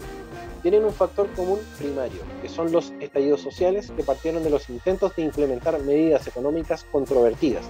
[0.62, 5.14] tienen un factor común primario, que son los estallidos sociales que partieron de los intentos
[5.16, 7.64] de implementar medidas económicas controvertidas,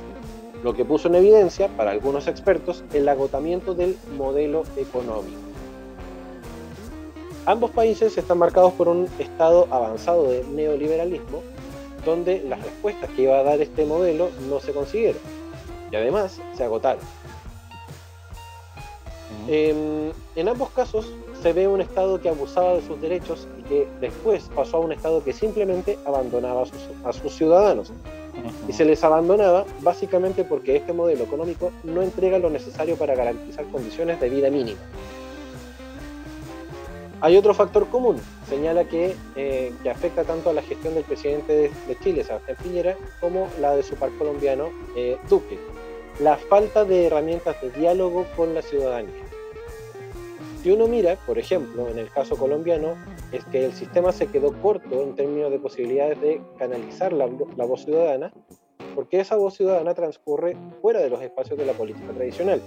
[0.63, 5.39] lo que puso en evidencia, para algunos expertos, el agotamiento del modelo económico.
[7.47, 11.43] Ambos países están marcados por un estado avanzado de neoliberalismo,
[12.05, 15.21] donde las respuestas que iba a dar este modelo no se consiguieron
[15.91, 17.03] y además se agotaron.
[19.49, 21.11] Em, en ambos casos
[21.43, 24.93] se ve un Estado que abusaba de sus derechos y que después pasó a un
[24.93, 26.65] Estado que simplemente abandonaba
[27.05, 27.93] a sus, ciudadanos.
[28.69, 33.65] Y se les abandonaba básicamente porque este modelo económico no entrega lo necesario para garantizar
[33.67, 34.83] condiciones de vida mínimas.
[37.21, 41.71] Hay otro factor común, señala que, eh, que afecta tanto a la gestión del presidente
[41.87, 45.59] de, Chile, Sebastián Piñera, como la de su par colombiano, eh, Duque.
[46.21, 49.25] La falta de herramientas de diálogo con la ciudadanía.
[50.63, 52.95] Si uno mira, por ejemplo, en el caso colombiano,
[53.33, 57.85] es que el sistema se quedó corto en términos de posibilidades de canalizar la, voz
[57.85, 58.33] ciudadana,
[58.95, 62.63] porque esa voz ciudadana transcurre fuera de los espacios de la política tradicional.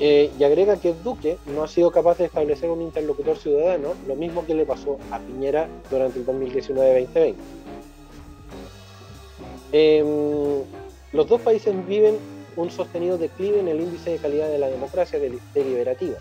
[0.00, 4.16] Eh, y agrega que Duque no ha sido capaz de establecer un interlocutor ciudadano, lo
[4.16, 7.34] mismo que le pasó a Piñera durante el 2019-2020.
[9.72, 10.06] Em,
[11.12, 12.18] los dos países viven
[12.56, 15.18] un sostenido declive en el índice de calidad de la democracia
[15.54, 16.18] deliberativa.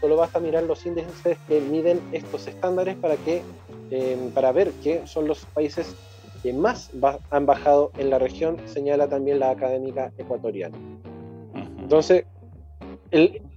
[0.00, 3.42] Solo basta mirar los índices que miden estos estándares para, que,
[3.90, 5.94] em, para ver que son los países
[6.42, 6.90] que más
[7.30, 10.78] han bajado en la región, señala también la académica ecuatoriana.
[11.78, 12.24] Entonces,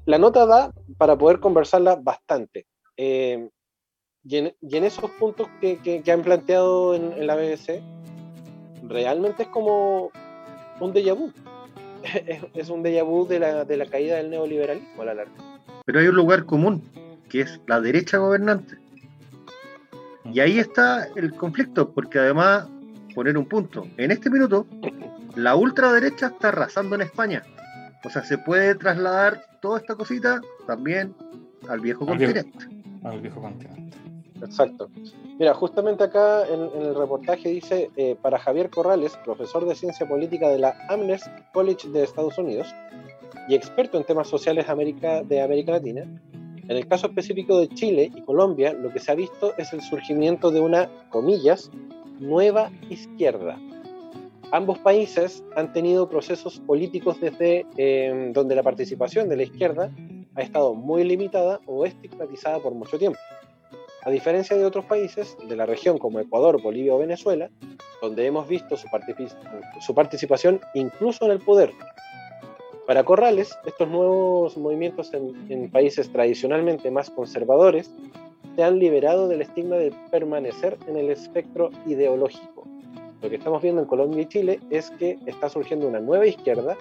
[0.05, 2.65] la nota da para poder conversarla bastante.
[2.97, 3.49] Eh,
[4.23, 7.81] y, en, esos puntos que, han planteado en, la BBC,
[8.87, 10.11] realmente es como
[10.81, 11.31] un déjà vu.
[12.53, 15.33] es, un déjà vu de la, de la caída del neoliberalismo a la larga.
[15.85, 16.81] Pero hay un lugar común,
[17.29, 18.77] que es la derecha gobernante.
[20.25, 22.67] Y ahí está el conflicto, porque además,
[23.15, 24.67] poner un punto, en este minuto,
[25.35, 27.43] la ultraderecha está arrasando en España.
[28.03, 31.15] O sea, se puede trasladar toda esta cosita también
[31.69, 32.51] al viejo continente.
[33.03, 33.97] al viejo continente.
[34.43, 34.89] Exacto.
[35.39, 40.49] Mira, justamente acá en, el reportaje dice, eh, para Javier Corrales, profesor de ciencia política
[40.49, 42.67] de la Amherst College de Estados Unidos
[43.47, 46.03] y experto en temas sociales América, de América Latina,
[46.67, 49.81] en el caso específico de Chile y Colombia, lo que se ha visto es el
[49.81, 51.69] surgimiento de una, comillas,
[52.19, 53.57] nueva izquierda,
[54.51, 59.89] ambos países han tenido procesos políticos desde em, donde la participación de la izquierda
[60.35, 63.19] ha estado muy limitada o estigmatizada por mucho tiempo.
[64.03, 67.49] A diferencia de otros países de la región como Ecuador, Bolivia o Venezuela,
[68.01, 68.87] donde hemos visto su,
[69.93, 71.71] participación incluso en el poder.
[72.87, 77.91] Para Corrales, estos nuevos movimientos en, en países tradicionalmente más conservadores
[78.55, 82.61] se han liberado del estigma de permanecer en el espectro ideológico
[83.21, 86.75] lo que estamos viendo en Colombia y Chile es que está surgiendo una nueva izquierda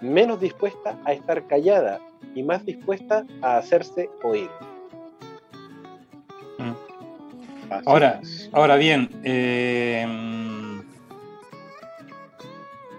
[0.00, 2.00] menos dispuesta a estar callada
[2.34, 4.48] y más dispuesta a hacerse oír.
[7.86, 8.20] Ahora,
[8.52, 10.06] ahora bien, eh,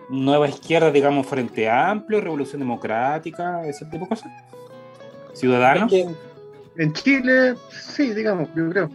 [0.10, 4.32] nueva izquierda, digamos, Frente Amplio, Revolución Democrática, ese tipo de cosas.
[5.34, 5.92] Ciudadanos.
[6.78, 8.90] en Chile, sí, digamos, yo creo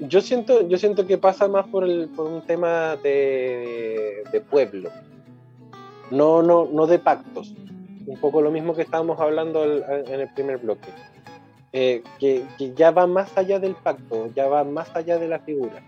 [0.00, 4.90] yo siento, yo siento que pasa más por, el, por un tema de, de, pueblo,
[6.10, 7.54] no, no, no de pactos.
[8.06, 10.88] Un poco lo mismo que estábamos hablando en el primer bloque.
[11.76, 12.46] Eh, que,
[12.76, 15.82] ya va más allá del pacto, ya va más allá de la figura.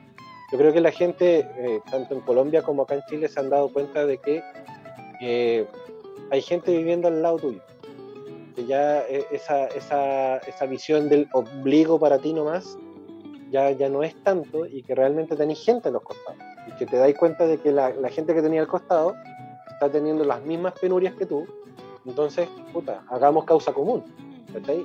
[0.50, 3.50] Yo creo que la gente, eh, tanto en Colombia como acá en Chile, se han
[3.50, 4.42] dado cuenta de que
[5.20, 5.64] eh,
[6.32, 7.60] hay gente viviendo al lado tuyo.
[8.56, 8.98] Que ya
[9.30, 12.76] esa, esa, esa visión del obligo para ti nomás
[13.52, 16.42] ya, ya no es tanto y que realmente tenéis gente en los costados.
[16.66, 19.14] Y que te dais cuenta de que la, la gente que tenía al costado
[19.70, 21.46] está teniendo las mismas penurias que tú.
[22.04, 24.02] Entonces, puta, hagamos causa común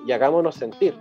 [0.05, 0.95] y hagámonos sentir.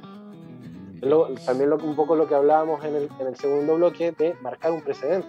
[1.46, 4.72] también lo, un poco lo que hablábamos en el, en el, segundo bloque de marcar
[4.72, 5.28] un precedente.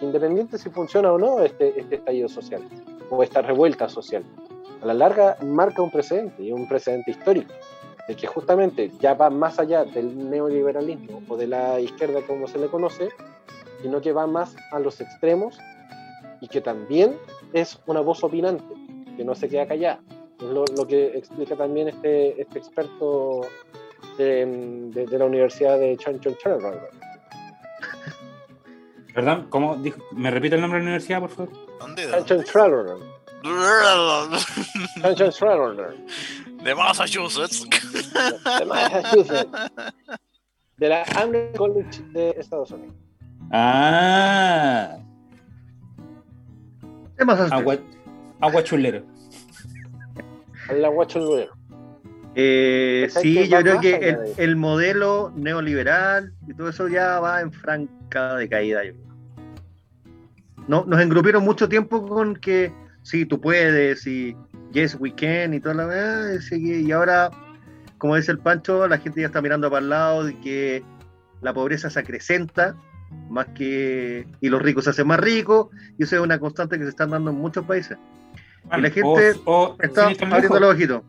[0.00, 2.62] Independiente si funciona o no este, este estallido social
[3.10, 4.22] o esta revuelta social.
[4.82, 7.52] A la larga marca un precedente y un precedente histórico
[8.08, 12.58] de que justamente ya va más allá del neoliberalismo o de la izquierda como se
[12.58, 13.10] le conoce,
[13.82, 15.58] sino que va más a los extremos
[16.40, 17.16] y que también
[17.52, 18.64] es una voz opinante,
[19.16, 20.00] que no se queda callada,
[20.40, 23.42] lo, lo que explica también este, este experto
[24.16, 24.46] de,
[24.92, 26.36] de, la Universidad de Chanchon
[29.14, 29.46] ¿Verdad?
[29.50, 30.00] ¿Cómo dijo?
[30.12, 31.52] ¿Me repite el nombre de la universidad, por favor?
[31.80, 32.08] ¿Dónde?
[32.10, 32.98] Chanchon Chanchon
[36.64, 37.68] De Massachusetts.
[38.58, 39.72] De Massachusetts.
[40.76, 42.96] De la Amherst College de Estados Unidos.
[43.52, 44.98] Ah.
[47.16, 47.60] De Massachusetts.
[47.60, 47.78] Agua,
[48.40, 49.17] agua chulero
[50.76, 50.90] la
[52.40, 58.36] eh, sí, yo creo que el, modelo neoliberal y todo eso ya va en franca
[58.36, 58.84] decaída.
[58.84, 58.92] Yo
[60.68, 62.72] no, nos engrupieron mucho tiempo con que
[63.02, 64.36] sí, tú puedes y
[64.72, 66.40] yes, we can y toda la verdad.
[66.52, 67.30] Y ahora,
[67.96, 70.84] como dice el Pancho, la gente ya está mirando para el lado de que
[71.40, 72.76] la pobreza se acrecenta
[73.30, 75.68] más que y los ricos se hacen más ricos
[75.98, 77.96] y eso es una constante que se está dando en muchos países
[78.64, 79.28] y la gente
[79.80, 81.02] está abriendo los ojitos.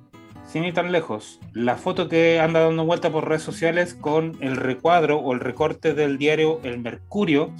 [0.48, 4.56] Sin ir tan lejos, la foto que anda dando vuelta por redes sociales con el
[4.56, 7.54] recuadro o el recorte del diario El Mercurio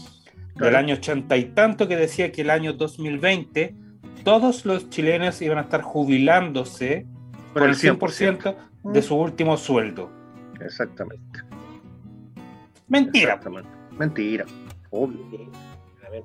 [0.56, 3.76] del año ochenta y tanto que decía que el año 2020
[4.24, 7.06] todos los chilenos iban a estar jubilándose
[7.54, 10.10] por el 100%, de su último sueldo.
[10.60, 11.42] Exactamente.
[12.88, 13.40] Mentira.
[13.98, 14.46] Mentira.
[14.90, 15.50] Obvio.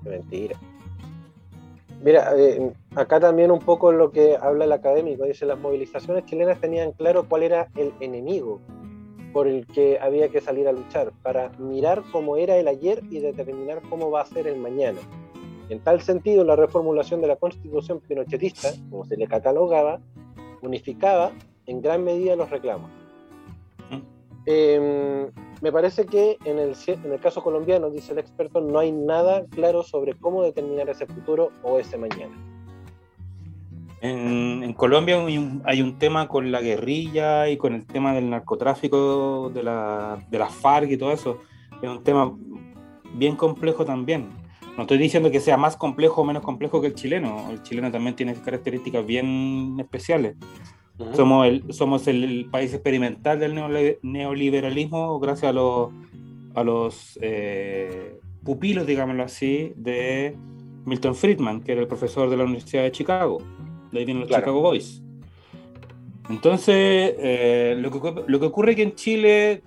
[0.02, 0.56] Mentira.
[2.04, 6.60] Mira, eh, acá también un poco lo que habla el académico, dice, las movilizaciones chilenas
[6.60, 8.60] tenían claro cuál era el enemigo
[9.32, 13.20] por el que había que salir a luchar, para mirar cómo era el ayer y
[13.20, 14.98] determinar cómo va a ser el mañana.
[15.70, 19.98] En tal sentido, la reformulación de la constitución pinochetista, como se le catalogaba,
[20.60, 21.32] unificaba
[21.64, 22.90] en gran medida los reclamos.
[24.44, 29.82] Eh, me parece que en el, caso colombiano, dice el experto, no hay nada claro
[29.82, 32.34] sobre cómo determinar ese futuro o ese mañana.
[34.00, 35.16] En, Colombia
[35.64, 40.38] hay un, tema con la guerrilla y con el tema del narcotráfico, de la, de
[40.38, 41.38] la FARC y todo eso.
[41.80, 42.36] Es un tema
[43.14, 44.28] bien complejo también.
[44.76, 47.48] No estoy diciendo que sea más complejo o menos complejo que el chileno.
[47.50, 50.36] El chileno también tiene características bien especiales.
[51.14, 53.54] Somos, el, somos el, país experimental del
[54.02, 55.90] neoliberalismo gracias a los,
[56.54, 60.36] a los eh, pupilos, digámoslo así, de
[60.84, 63.38] Milton Friedman, que era el profesor de la Universidad de Chicago.
[63.90, 65.02] De ahí vienen los Chicago Boys.
[66.30, 69.62] Entonces, eh, lo, que, lo que ocurre es que en Chile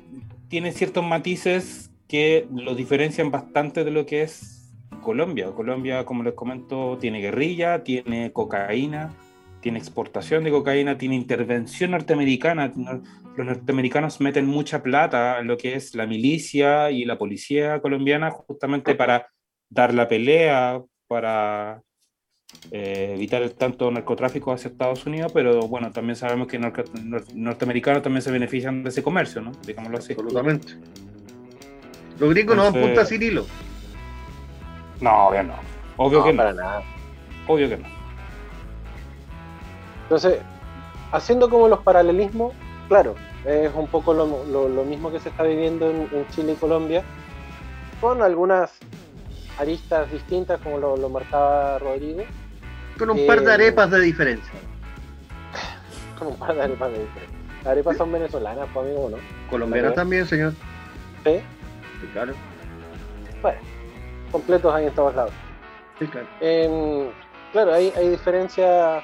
[0.48, 5.52] tiene ciertos matices que lo diferencian bastante de lo que es Colombia.
[5.52, 9.14] Colombia, como les comento, tiene guerrilla, tiene cocaína,
[9.62, 12.72] tiene exportación de cocaína, tiene intervención norteamericana.
[13.36, 18.32] Los norteamericanos meten mucha plata en lo que es la milicia y la policía colombiana
[18.32, 19.28] justamente para
[19.70, 21.82] dar la pelea, para
[22.72, 28.02] eh, evitar el tanto narcotráfico hacia Estados Unidos, pero bueno, también sabemos que los norteamericanos
[28.02, 29.52] también se benefician de ese comercio, ¿no?
[29.66, 30.14] Digámoslo así.
[30.14, 30.74] Absolutamente.
[32.20, 33.46] Los gringos no dan punta sin hilo.
[35.02, 35.56] No, obvio no.
[35.98, 36.38] Obvio que no.
[36.38, 36.84] Para nada.
[37.48, 37.97] Obvio que no.
[40.08, 40.40] Entonces,
[41.12, 42.54] haciendo como los paralelismos,
[42.88, 44.26] claro, es un poco lo,
[44.86, 47.04] mismo que se está viviendo en, Chile y Colombia,
[48.00, 48.72] con algunas
[49.60, 52.24] aristas distintas, como lo, marcaba Rodrigo.
[52.98, 54.54] Con un par de arepas de diferencia.
[56.18, 57.38] Con un par de arepas de diferencia.
[57.58, 59.18] Las arepas son venezolanas, pues amigo, ¿no?
[59.50, 60.54] Colombianas también, señor.
[61.26, 61.42] ¿Sí?
[62.00, 62.34] Sí, claro.
[63.42, 63.60] Bueno,
[64.32, 65.34] completos hay en todos lados.
[66.00, 66.28] Sí, claro.
[66.40, 67.10] Em,
[67.52, 69.04] claro, hay, hay diferencias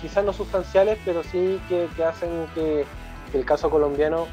[0.00, 2.84] quizás no sustanciales, pero sí que, hacen que,
[3.32, 4.26] el caso colombiano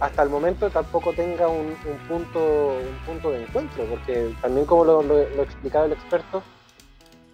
[0.00, 1.74] hasta el momento tampoco tenga un,
[2.08, 2.40] punto,
[2.78, 6.42] un punto de encuentro, porque también como lo, lo, explicaba el experto,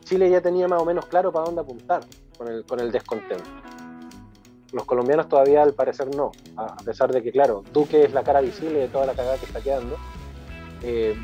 [0.05, 2.05] Chile ya tenía más o menos claro para dónde apuntar
[2.37, 3.45] con el, con el descontento.
[4.73, 8.41] los colombianos todavía al parecer no, a pesar de que, claro, Duque es la cara
[8.41, 9.97] visible de toda la cagada que está quedando,
[10.83, 11.15] eh,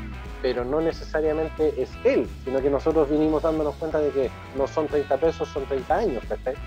[0.41, 4.87] pero no necesariamente es él, sino que nosotros vinimos dándonos cuenta de que no son
[4.87, 6.61] 30 pesos, son 30 años, perfecto.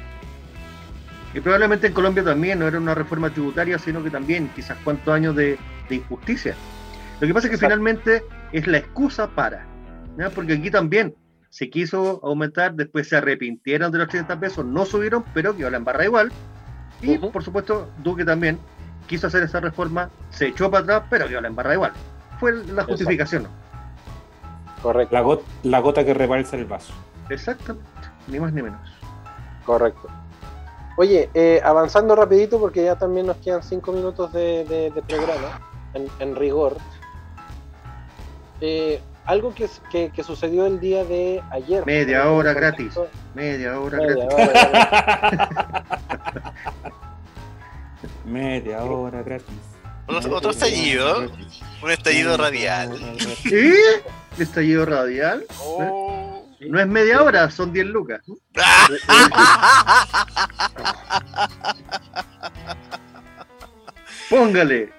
[1.35, 5.13] Y probablemente en Colombia también no era una reforma tributaria, sino que también quizás cuántos
[5.13, 5.59] años de,
[5.91, 6.55] injusticia.
[7.21, 8.23] Lo que pasa es que finalmente
[8.53, 9.67] es la excusa para,
[10.35, 11.15] porque aquí también
[11.51, 15.77] se quiso aumentar, después se arrepintieron de los 30 pesos, no subieron, pero quedó la
[15.77, 16.33] embarra igual.
[17.03, 18.59] Y por supuesto, Duque también
[19.09, 21.93] quiso hacer esa reforma, se echó para atrás, pero quedó la embarra igual.
[22.39, 23.49] Fue la justificación.
[24.83, 25.43] Correcto.
[25.63, 26.93] La, gota que rebalsa el vaso.
[27.31, 27.89] Exactamente,
[28.27, 28.81] ni más ni menos.
[29.65, 30.09] Correcto.
[30.97, 35.61] Oye, eh, avanzando rapidito porque ya también nos quedan cinco minutos de, programa,
[36.21, 36.77] en, rigor.
[38.61, 39.71] Eh, algo que,
[40.11, 41.87] que, sucedió el día de ayer.
[41.87, 42.93] Media hora gratis.
[43.35, 44.25] Media hora gratis.
[48.27, 49.74] Media hora gratis.
[50.07, 51.33] Otro, estallido.
[51.83, 52.97] Un estallido radial.
[53.43, 53.75] ¿Sí?
[54.39, 55.45] ¿Estallido radial?
[55.61, 56.47] Oh.
[56.61, 58.21] No es media hora, son 10 lucas.
[64.31, 64.93] Póngale.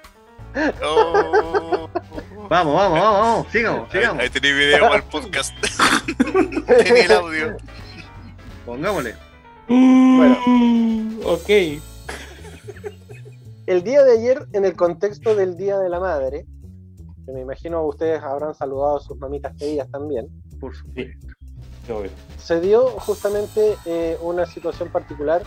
[0.83, 1.89] Oh.
[2.49, 3.47] Vamos, vamos, vamos, vamos.
[3.51, 4.23] Sigamos, sigamos.
[4.23, 5.53] Ahí, tenéis video para el podcast.
[6.83, 7.57] Tiene el audio.
[8.65, 9.15] Pongámosle.
[9.67, 10.37] Bueno.
[11.23, 11.49] Ok.
[13.67, 16.45] El día de ayer, en el contexto del Día de la Madre,
[17.25, 20.27] que me imagino ustedes habrán saludado a sus mamitas queridas también.
[20.59, 21.35] Por supuesto
[22.37, 25.43] se dio justamente eh, una situación particular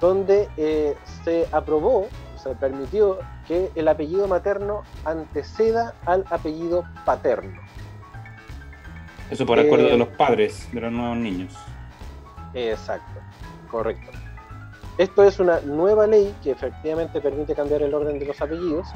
[0.00, 7.60] donde eh, se aprobó, se permitió que el apellido materno anteceda al apellido paterno.
[9.30, 11.56] Eso por acuerdo de eh, los padres de los nuevos niños.
[12.52, 13.20] Exacto,
[13.70, 14.10] correcto.
[14.98, 18.86] Esto es una nueva ley que efectivamente permite cambiar el orden de los apellidos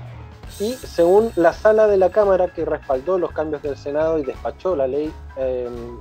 [0.60, 4.76] y según la sala de la Cámara que respaldó los cambios del Senado y despachó
[4.76, 5.98] la ley em,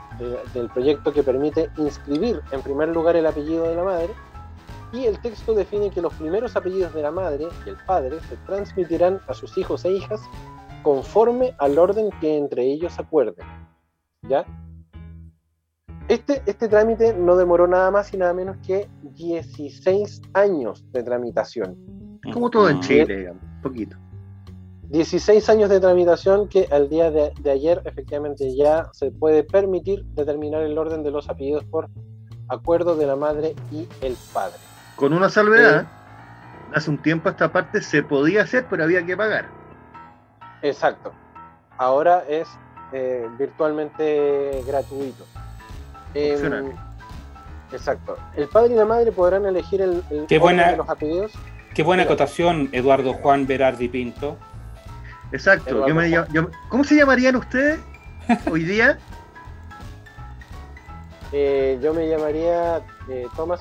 [0.54, 4.10] del proyecto que permite inscribir en primer lugar el apellido de la madre,
[4.94, 8.38] y el texto define que los primeros apellidos de la madre y el padre se
[8.46, 10.22] transmitirán a sus hijos e hijas
[10.84, 13.46] conforme al orden que entre ellos acuerden.
[14.22, 14.46] ¿Ya?
[16.08, 21.76] Este, este trámite no demoró nada más y nada menos que 16 años de tramitación.
[22.32, 23.98] Como todo en Chile, digamos, poquito.
[24.90, 30.62] 16 años de tramitación que al día de, ayer efectivamente ya se puede permitir determinar
[30.62, 31.90] el orden de los apellidos por
[32.50, 34.58] acuerdo de la madre y el padre.
[34.96, 35.88] Con una salvedad, eh,
[36.74, 39.50] hace un tiempo esta parte se podía hacer, pero había que pagar.
[40.62, 41.12] Exacto.
[41.78, 42.48] Ahora es
[42.94, 45.26] eh, virtualmente gratuito.
[46.16, 46.72] Em,
[47.72, 48.18] exacto.
[48.36, 50.04] El padre y la madre podrán elegir el,
[50.42, 51.34] orden de los apellidos.
[51.74, 54.38] Qué buena acotación, Eduardo Juan Berardi Pinto.
[55.34, 55.86] Exacto.
[56.70, 57.80] ¿Cómo se llamarían ustedes
[58.50, 58.98] hoy día?
[61.38, 62.78] Eh, yo me llamaría
[63.10, 63.60] eh, Thomas.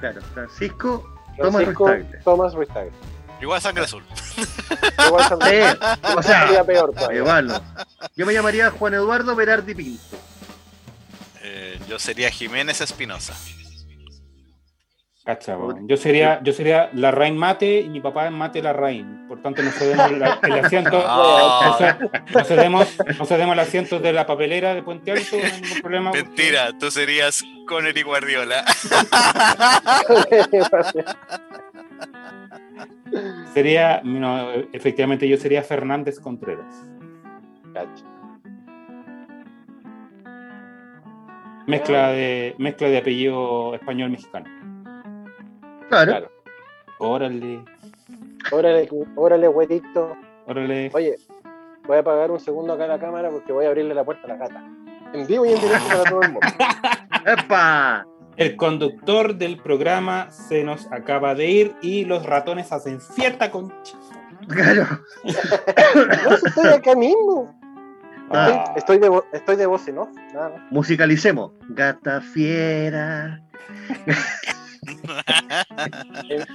[0.00, 1.04] Claro, Francisco,
[1.36, 2.06] Thomas Restagel.
[2.24, 2.90] Thomas Restagel.
[3.40, 4.02] Igual sangre azul.
[5.06, 5.78] Igual sangre azul.
[6.16, 7.62] o sea, sería peor Igual,
[8.16, 10.16] Yo me llamaría Juan Eduardo Berardi Pinto.
[11.90, 13.34] Yo sería Jiménez Espinosa.
[15.88, 19.26] Yo sería, yo sería la Rain Mate y mi papá es Mate la Rain.
[19.26, 20.22] Por tanto, no cedemos el
[20.52, 21.04] asiento.
[22.32, 22.86] No, cedemos,
[23.52, 26.12] el asiento de la papelera de Puente Alto, no hay ningún problema.
[26.12, 28.64] Mentira, tú serías Conner y Guardiola.
[33.52, 36.72] sería, no, efectivamente, yo sería Fernández Contreras.
[41.70, 44.46] Mezcla de, mezcla de apellido español-mexicano.
[45.88, 46.28] Claro.
[46.98, 47.64] Órale.
[48.50, 50.16] Órale, órale, güerito.
[50.48, 50.90] Órale.
[50.92, 51.14] Oye,
[51.86, 54.28] voy a apagar un segundo acá la cámara porque voy a abrirle la puerta a
[54.30, 54.64] la gata.
[55.12, 56.48] En vivo y en directo para todo el mundo.
[57.26, 58.04] ¡Epa!
[58.36, 63.96] El conductor del programa se nos acaba de ir y los ratones hacen cierta concha.
[64.48, 64.86] Claro.
[66.24, 67.59] no, estoy acá mismo.
[68.30, 68.72] Ah.
[68.76, 70.08] Estoy, de, estoy de voz off.
[70.70, 71.52] Musicalicemos.
[71.68, 73.42] Gata fiera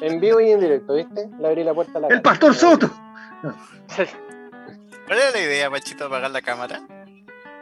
[0.01, 1.29] en, vivo y en directo, ¿viste?
[1.39, 2.89] Le abrí la puerta a la ¡El Pastor Soto!
[5.07, 6.81] ¿Cuál era la idea, Machito, de apagar la cámara?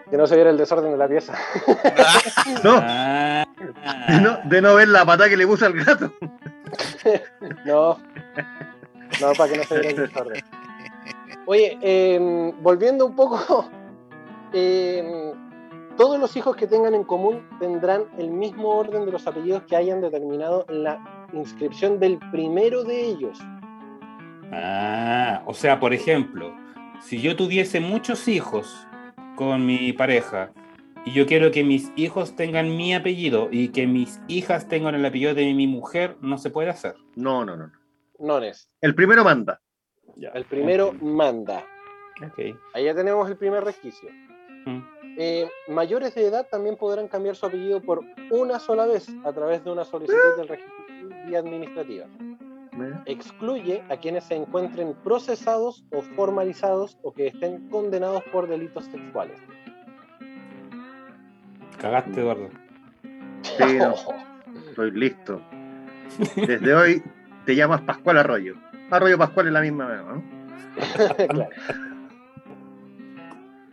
[0.10, 1.34] Que no se viera el desorden de la pieza.
[2.64, 2.81] no.
[4.07, 4.40] De no.
[4.45, 6.14] De no ver la pata que le puso al gato.
[7.65, 7.99] no.
[9.19, 10.44] No, para que no se viera el desorden.
[11.45, 13.69] Oye, eh, volviendo un poco.
[14.54, 15.34] Eh,
[15.98, 19.76] todos los hijos que tengan en común tendrán el mismo orden de los apellidos que
[19.76, 23.40] hayan determinado en la inscripción del primero de ellos.
[24.52, 26.56] Ah, o sea, por ejemplo,
[27.02, 28.88] si yo tuviese muchos hijos
[29.36, 30.52] con mi pareja
[31.06, 35.06] y yo quiero que mis hijos tengan mi apellido y que mis hijas tengan el
[35.06, 36.96] apellido de mi mujer, no se puede hacer.
[37.16, 37.72] No, no, no.
[38.20, 38.70] No es.
[38.82, 39.62] El primero manda.
[40.16, 41.66] El primero manda.
[42.32, 42.56] Okay.
[42.74, 44.10] Ahí ya tenemos el primer resquicio.
[45.14, 45.19] Mm.
[45.19, 49.64] Eh, mayores de edad también podrán cambiar su apellido por una sola vez a través
[49.64, 50.73] de una solicitud del registro
[51.30, 52.07] y administrativa.
[53.06, 59.40] Excluye a quienes se encuentren procesados o formalizados o que estén condenados por delitos sexuales.
[61.80, 62.49] Cagaste, Eduardo.
[63.44, 63.94] Sí, no.
[64.69, 65.41] Estoy listo.
[66.35, 67.03] Desde hoy
[67.45, 68.56] te llamas Pascual Arroyo.
[68.90, 70.23] Arroyo Pascual es la misma, ¿no?
[71.30, 71.49] claro.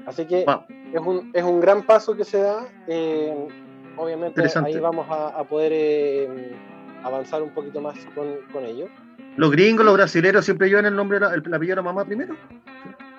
[0.06, 0.44] Así que
[0.92, 2.66] es, un, es un gran paso que se da.
[2.86, 3.48] Eh,
[3.96, 6.56] obviamente ahí vamos a, a poder eh,
[7.02, 8.88] avanzar un poquito más con, con, ello.
[9.36, 12.34] ¿Los gringos, los brasileños siempre llevan el nombre, el, el apellido de la mamá primero?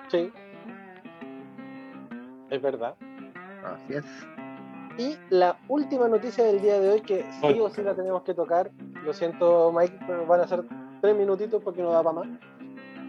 [0.08, 0.30] Sí.
[2.50, 2.94] Es verdad.
[3.64, 4.04] Así es.
[4.98, 8.34] Y la última noticia del día de hoy, que sí o sí la tenemos que
[8.34, 8.70] tocar,
[9.04, 10.62] lo siento Mike, pero van a ser
[11.00, 12.28] tres minutitos porque no da para más.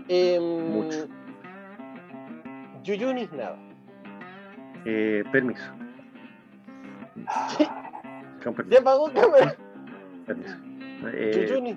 [0.07, 1.07] Eh, Mucho.
[2.83, 3.57] Yuyunis nada.
[4.85, 5.63] Eh, permiso.
[8.69, 9.55] ¿Ya pagó cámara?
[10.25, 10.55] Permiso.
[11.13, 11.75] Eh.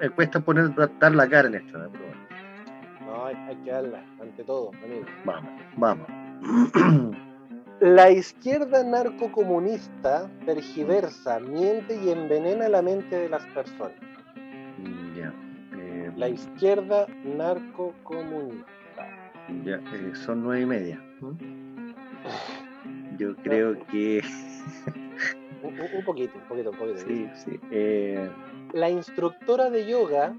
[0.00, 1.90] Me cuesta poner, dar la cara en esto, ¿no?
[1.90, 2.26] Pero bueno.
[3.06, 5.06] No, hay, hay, que darla, ante todo, amigo.
[5.24, 7.16] Vamos, vamos.
[7.80, 13.92] La izquierda narcocomunista tergiversa, miente y envenena la mente de las personas.
[15.14, 15.30] Ya.
[15.78, 18.64] Eh, la izquierda narcocomunista.
[19.62, 21.02] Ya, eh, son nueve y media.
[23.18, 24.22] Yo creo que.
[25.62, 26.98] un, un, poquito, un poquito, un poquito.
[26.98, 27.60] Sí, sí.
[27.70, 28.30] Eh...
[28.72, 30.34] La instructora de yoga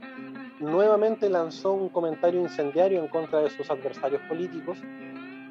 [0.59, 4.77] nuevamente lanzó un comentario incendiario en contra de sus adversarios políticos.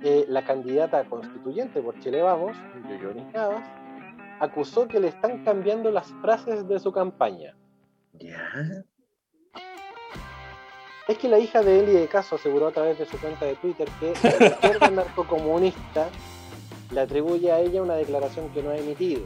[0.02, 2.56] Eh, la candidata constituyente por Chile Vamos,
[2.88, 3.64] Yoyonis Navas,
[4.40, 7.56] acusó que le están cambiando las frases de su campaña.
[8.12, 8.84] ¿Ya?
[11.08, 13.54] Es que la hija de Eli de Caso aseguró a través de su cuenta de
[13.54, 16.08] Twitter que la izquierda narcocomunista
[16.90, 19.22] le atribuye a ella una declaración que no ha emitido.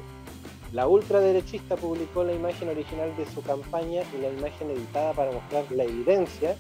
[0.73, 5.65] La ultraderechista publicó la imagen original de su campaña y la imagen editada para mostrar
[5.71, 6.55] la evidencia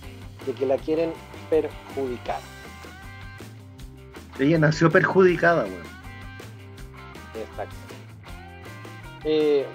[0.46, 1.12] de que la quieren
[1.50, 2.40] perjudicar.
[4.38, 5.74] Ella nació perjudicada, güey.
[7.34, 7.76] Exacto.
[9.24, 9.66] Eh,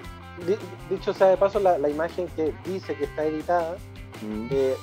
[0.46, 0.56] di,
[0.90, 3.78] dicho sea de paso, la, la, imagen que dice que está editada
[4.24, 4.48] mm.
[4.50, 4.76] eh,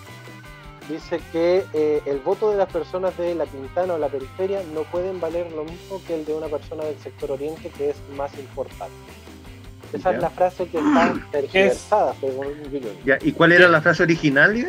[0.88, 4.82] dice que eh, el voto de las personas de la Quintana o la periferia no
[4.84, 8.36] pueden valer lo mismo que el de una persona del sector oriente, que es más
[8.38, 8.94] importante.
[9.92, 10.16] Esa ya.
[10.16, 12.46] es la frase que está tergiversada, según
[13.04, 13.18] ya.
[13.20, 14.54] ¿Y cuál era la frase original?
[14.54, 14.68] Ya?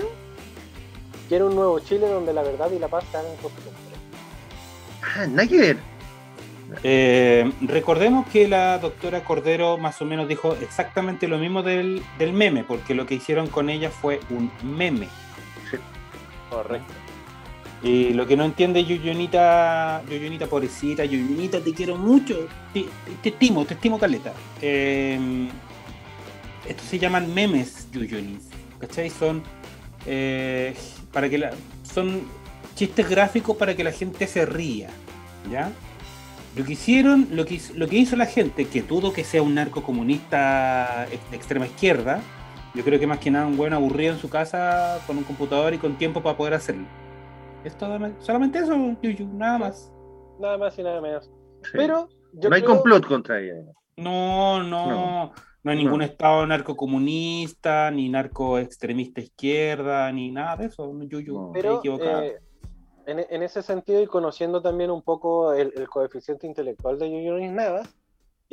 [1.30, 3.72] Quiero un nuevo Chile donde la verdad y la paz se hagan costumbre.
[5.02, 5.77] Ah, nada que ver.
[6.81, 12.34] Eh, recordemos que la doctora Cordero más o menos dijo exactamente lo mismo del, del
[12.34, 15.07] meme, porque lo que hicieron con ella fue un meme.
[16.53, 16.93] Correcto.
[17.84, 22.85] Y lo que no entiende Yuyonita, Yuyonita pobrecita, Yuyonita, te quiero mucho, te,
[23.27, 24.31] estimo, te estimo caleta.
[24.61, 25.49] Eh,
[26.67, 28.47] estos se llaman memes Yuyonis,
[28.80, 29.09] ¿cachai?
[29.09, 29.43] Son
[30.05, 30.73] eh,
[31.11, 31.51] para que la,
[31.84, 32.21] son
[32.75, 34.89] chistes gráficos para que la gente se ría,
[35.51, 35.69] ¿ya?
[36.55, 39.55] Lo que hicieron, lo que, lo que hizo la gente, que dudo que sea un
[39.55, 42.21] narco comunista de extrema izquierda,
[42.73, 45.73] yo creo que más que nada un buen aburrido en su casa con un computador
[45.73, 46.85] y con tiempo para poder hacerlo.
[47.63, 49.91] Es todo, solamente eso, Yuyu, nada más.
[50.39, 51.31] Nada más y nada menos.
[51.61, 51.71] Sí.
[51.73, 52.75] Pero yo no hay creo...
[52.75, 53.53] complot contra ella.
[53.95, 55.33] No, no, no,
[55.63, 56.05] no hay ningún no.
[56.05, 60.91] estado narcocomunista, ni narco extremista izquierda, ni nada de eso.
[61.03, 61.51] Yuyu, no.
[61.53, 62.39] Pero, eh,
[63.05, 67.51] en, en, ese sentido, y conociendo también un poco el, el coeficiente intelectual de Yuyu
[67.51, 67.95] Navas,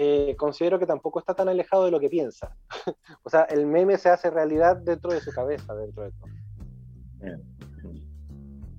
[0.02, 2.56] eh, considero que tampoco está tan alejado de lo que piensa.
[3.22, 6.30] o sea, el meme se hace realidad dentro de su cabeza, dentro de todo.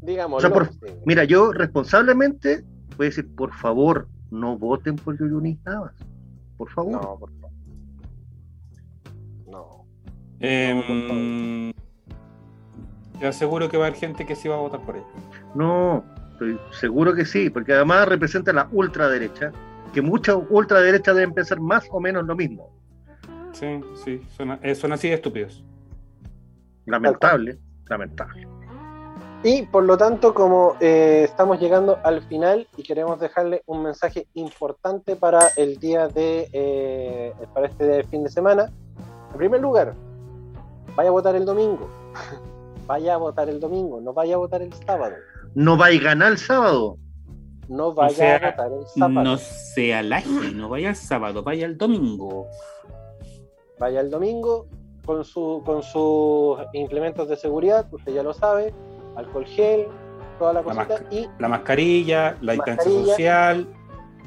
[0.02, 0.38] Digamos.
[0.38, 0.72] O sea, por,
[1.06, 2.64] mira, yo responsablemente
[2.98, 5.94] voy a decir, por favor, no voten por Yuyunis Navas.
[6.58, 6.92] Por favor.
[6.92, 7.52] No, por favor.
[9.46, 9.86] No.
[10.40, 11.72] Eh,
[13.20, 15.04] te aseguro que va a haber gente que sí va a votar por él.
[15.54, 19.52] No, estoy seguro que sí, porque además representa la ultraderecha,
[19.94, 22.70] que muchas ultraderechas deben pensar más o menos lo mismo.
[23.54, 25.64] Sí, sí, son, eh, son así de estúpidos.
[26.86, 28.48] Lamentable, lamentable.
[29.44, 34.28] Y por lo tanto, como eh, estamos llegando al final y queremos dejarle un mensaje
[34.36, 38.72] importante para el día de, eh, para este fin de semana,
[39.32, 39.96] En primer lugar,
[40.96, 41.90] vaya a votar el domingo.
[42.88, 45.16] vaya a votar el domingo, no vaya a votar el sábado.
[45.56, 46.98] No vaya a ganar el sábado.
[47.72, 49.24] No vaya a votar el sábado.
[49.24, 52.48] No sea laje, no vaya el sábado, vaya el domingo.
[53.80, 54.68] Vaya el domingo
[55.06, 58.74] con, su, con sus implementos de seguridad, usted ya lo sabe,
[59.16, 59.88] alcohol gel,
[60.38, 60.88] toda la cosita.
[61.10, 63.68] La, y la mascarilla, la distancia social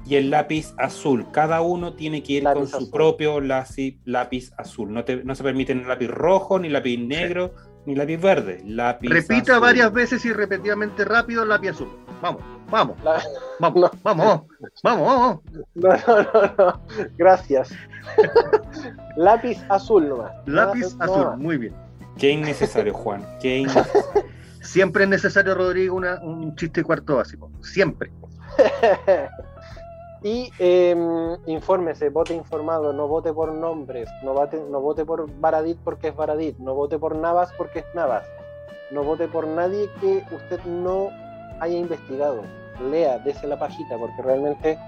[0.07, 1.27] y el lápiz azul.
[1.31, 2.91] Cada uno tiene que ir con su azul.
[2.91, 4.91] propio lápiz, lápiz azul.
[4.91, 7.71] No, te, no se permiten lápiz rojo, ni lápiz negro, sí.
[7.87, 8.63] ni lápiz verde.
[8.65, 9.61] Lápiz Repita azul.
[9.61, 11.89] varias veces y repetidamente rápido el lápiz azul.
[12.23, 12.43] Vamos,
[12.75, 13.23] vamos, la...
[13.61, 13.91] vamos, no.
[14.03, 14.43] vamos,
[14.83, 15.41] vamos, vamos.
[15.75, 16.81] No, no, no, no.
[17.17, 17.71] Gracias.
[19.17, 20.33] lápiz azul nomás.
[20.47, 21.37] Lápiz Nada, azul, nada.
[21.37, 21.75] muy bien.
[22.19, 23.25] Qué innecesario, Juan.
[23.41, 24.25] Qué innecesario.
[24.61, 27.51] Siempre es necesario, Rodrigo, una, un chiste cuarto básico.
[27.63, 28.11] Siempre.
[30.23, 30.97] y eh,
[31.47, 36.17] infórmese, vote informado, no vote por nombres, no vote, no vote por Baradit porque es
[36.17, 38.27] Baradit, no vote por Navas porque es Navas,
[38.91, 41.11] no vote por nadie que usted no
[41.61, 42.43] haya investigado.
[42.81, 44.79] Lea, dese la pajita, porque realmente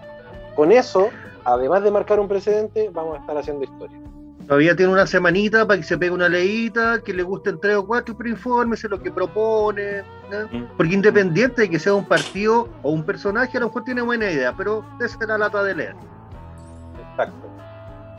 [0.54, 1.10] con eso,
[1.44, 3.98] además de marcar un precedente, vamos a estar haciendo historia.
[4.46, 7.86] Todavía tiene una semanita para que se pegue una leída, que le gusten tres o
[7.86, 10.02] cuatro, pero infórmese lo que propone.
[10.30, 10.68] ¿no?
[10.76, 14.30] Porque independiente de que sea un partido o un personaje, a lo mejor tiene buena
[14.30, 15.96] idea, pero esa es la lata de leer.
[17.10, 17.46] Exacto.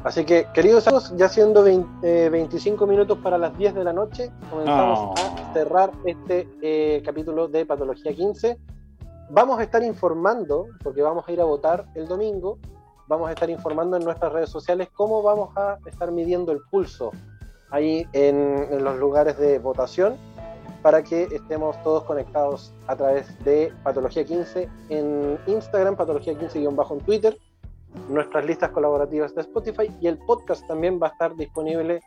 [0.04, 3.94] Así que, queridos amigos, ya siendo 20, eh, 25 minutos para las 10 de la
[3.94, 5.14] noche, comenzamos oh.
[5.18, 8.58] a cerrar este eh, capítulo de Patología 15.
[9.30, 12.60] Vamos a estar informando, porque vamos a ir a votar el domingo,
[13.08, 17.12] vamos a estar informando en nuestras redes sociales cómo vamos a estar midiendo el pulso
[17.72, 20.16] ahí en, los lugares de votación
[20.82, 27.02] para que estemos todos conectados a través de Patología 15 en Instagram, Patología 15-bajo en
[27.02, 27.38] Twitter,
[28.08, 32.00] nuestras listas colaborativas de Spotify y el podcast también va a estar disponible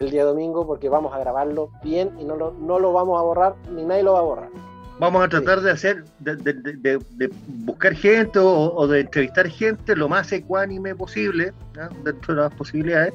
[0.00, 3.22] el día domingo porque vamos a grabarlo bien y no lo, no lo vamos a
[3.22, 4.67] borrar ni nadie lo va a borrar.
[4.98, 5.64] Vamos a tratar sí.
[5.64, 10.32] de hacer, de, de, de, de, buscar gente o, o, de entrevistar gente lo más
[10.32, 11.88] ecuánime posible, ¿no?
[12.02, 13.14] dentro de las posibilidades,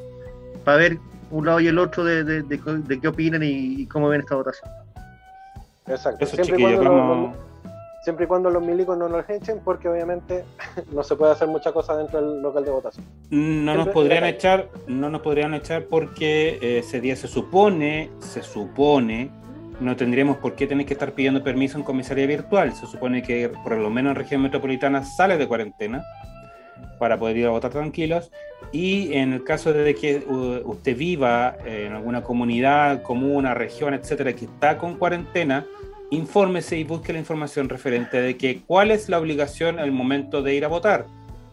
[0.63, 0.97] para ver
[1.29, 2.45] un lado y el otro de,
[3.01, 4.69] qué opinan y, y, cómo ven esta votación.
[5.87, 6.25] Exacto.
[6.25, 7.15] Siempre y, cuando como...
[7.15, 7.35] los,
[8.03, 10.45] siempre y, cuando los, milicos no nos echen, porque obviamente
[10.93, 13.05] no se puede hacer mucha cosa dentro del local de votación.
[13.29, 18.41] No nos podrían echar, no nos podrían echar porque eh, ese día se supone, se
[18.41, 19.31] supone
[19.83, 22.73] no tendríamos por qué tener que estar pidiendo permiso en comisaría virtual.
[22.73, 26.03] Se supone que por lo menos en región metropolitana sale de cuarentena
[26.99, 28.31] para poder ir a votar tranquilos.
[28.71, 30.23] Y en el caso de que
[30.65, 35.65] usted viva en alguna comunidad, comuna, región, etcétera, que está con cuarentena,
[36.11, 40.55] infórmese y busque la información referente de que cuál es la obligación al momento de
[40.55, 41.05] ir a votar.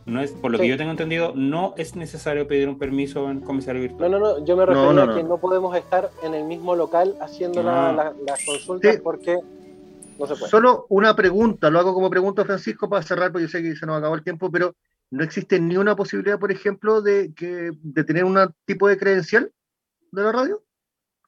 [0.06, 0.62] No es, por lo sí.
[0.64, 4.10] que yo tengo entendido, no es necesario pedir un permiso en comisario virtual.
[4.10, 5.38] No, no, no, yo me no, no, a que no.
[5.38, 9.00] podemos estar en el mismo local haciendo la, la, las consultas sí.
[9.02, 9.36] porque
[10.18, 10.50] no se puede.
[10.50, 13.86] Solo una pregunta, lo hago como pregunta Francisco para cerrar, porque yo sé que se
[13.86, 14.74] nos acabó el tiempo, pero
[15.10, 19.52] ¿no existe ni una posibilidad, por ejemplo, de, que, de tener un tipo de credencial
[20.12, 20.62] de la radio?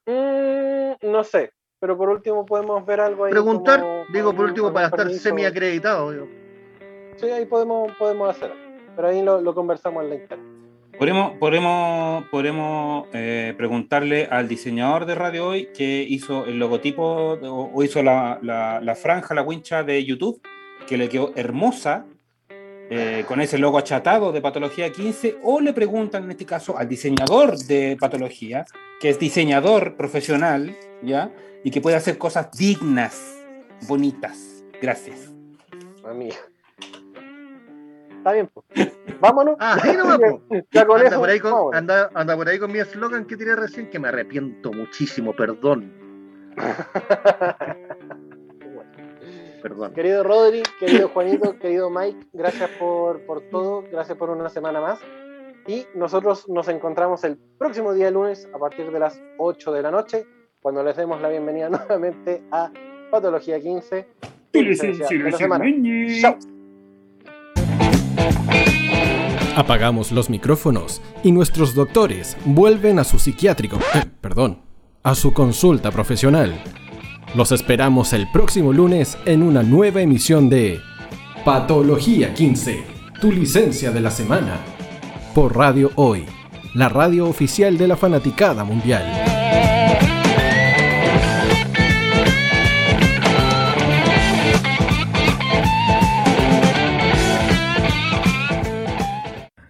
[0.07, 3.31] Mm, no sé, pero por último podemos ver algo ahí.
[3.31, 6.11] Preguntar, como, digo, por último, para estar semi-acreditado.
[6.11, 6.42] Digo.
[7.17, 8.63] Sí, ahí podemos, podemos hacerlo
[8.95, 10.47] pero ahí lo, lo conversamos en la internet.
[10.99, 17.71] Podemos, podemos, podemos eh, preguntarle al diseñador de Radio Hoy que hizo el logotipo o,
[17.75, 20.41] o hizo la, la, la, franja, la wincha de YouTube,
[20.87, 22.05] que le quedó hermosa,
[22.91, 26.89] eh, con ese logo achatado de Patología 15, o le preguntan en este caso al
[26.89, 28.67] diseñador de Patología,
[29.01, 31.33] que es diseñador profesional, ¿ya?
[31.65, 33.39] Y que puede hacer cosas dignas,
[33.89, 34.63] bonitas.
[34.81, 35.33] Gracias.
[36.05, 36.52] Amigo.
[38.23, 38.65] Está bien, pues.
[39.19, 39.57] Vámonos.
[39.59, 40.05] Ah, sí, no,
[40.87, 43.91] con anda, por ahí con, anda, anda, por ahí con mi eslogan que tiré recién,
[43.91, 45.93] que me arrepiento muchísimo, perdón.
[49.61, 49.93] perdón.
[49.93, 55.01] Querido Rodri, querido Juanito, querido Mike, gracias por, por todo, gracias por una semana más.
[55.67, 59.91] Y nosotros nos encontramos el próximo día lunes a partir de las 8 de la
[59.91, 60.29] noche,
[60.61, 62.71] cuando les demos la bienvenida nuevamente a
[63.11, 64.07] Patología 15.
[66.21, 66.39] Chao.
[69.55, 74.63] Apagamos los micrófonos y nuestros doctores vuelven a su psiquiátrico, eh, perdón,
[75.03, 76.55] a su consulta profesional.
[77.35, 80.81] Los esperamos el próximo lunes en una nueva emisión de
[81.45, 82.85] Patología 15,
[83.21, 84.59] tu licencia de la semana,
[85.35, 86.25] por Radio Hoy,
[86.75, 89.32] la radio oficial de la fanaticada mundial.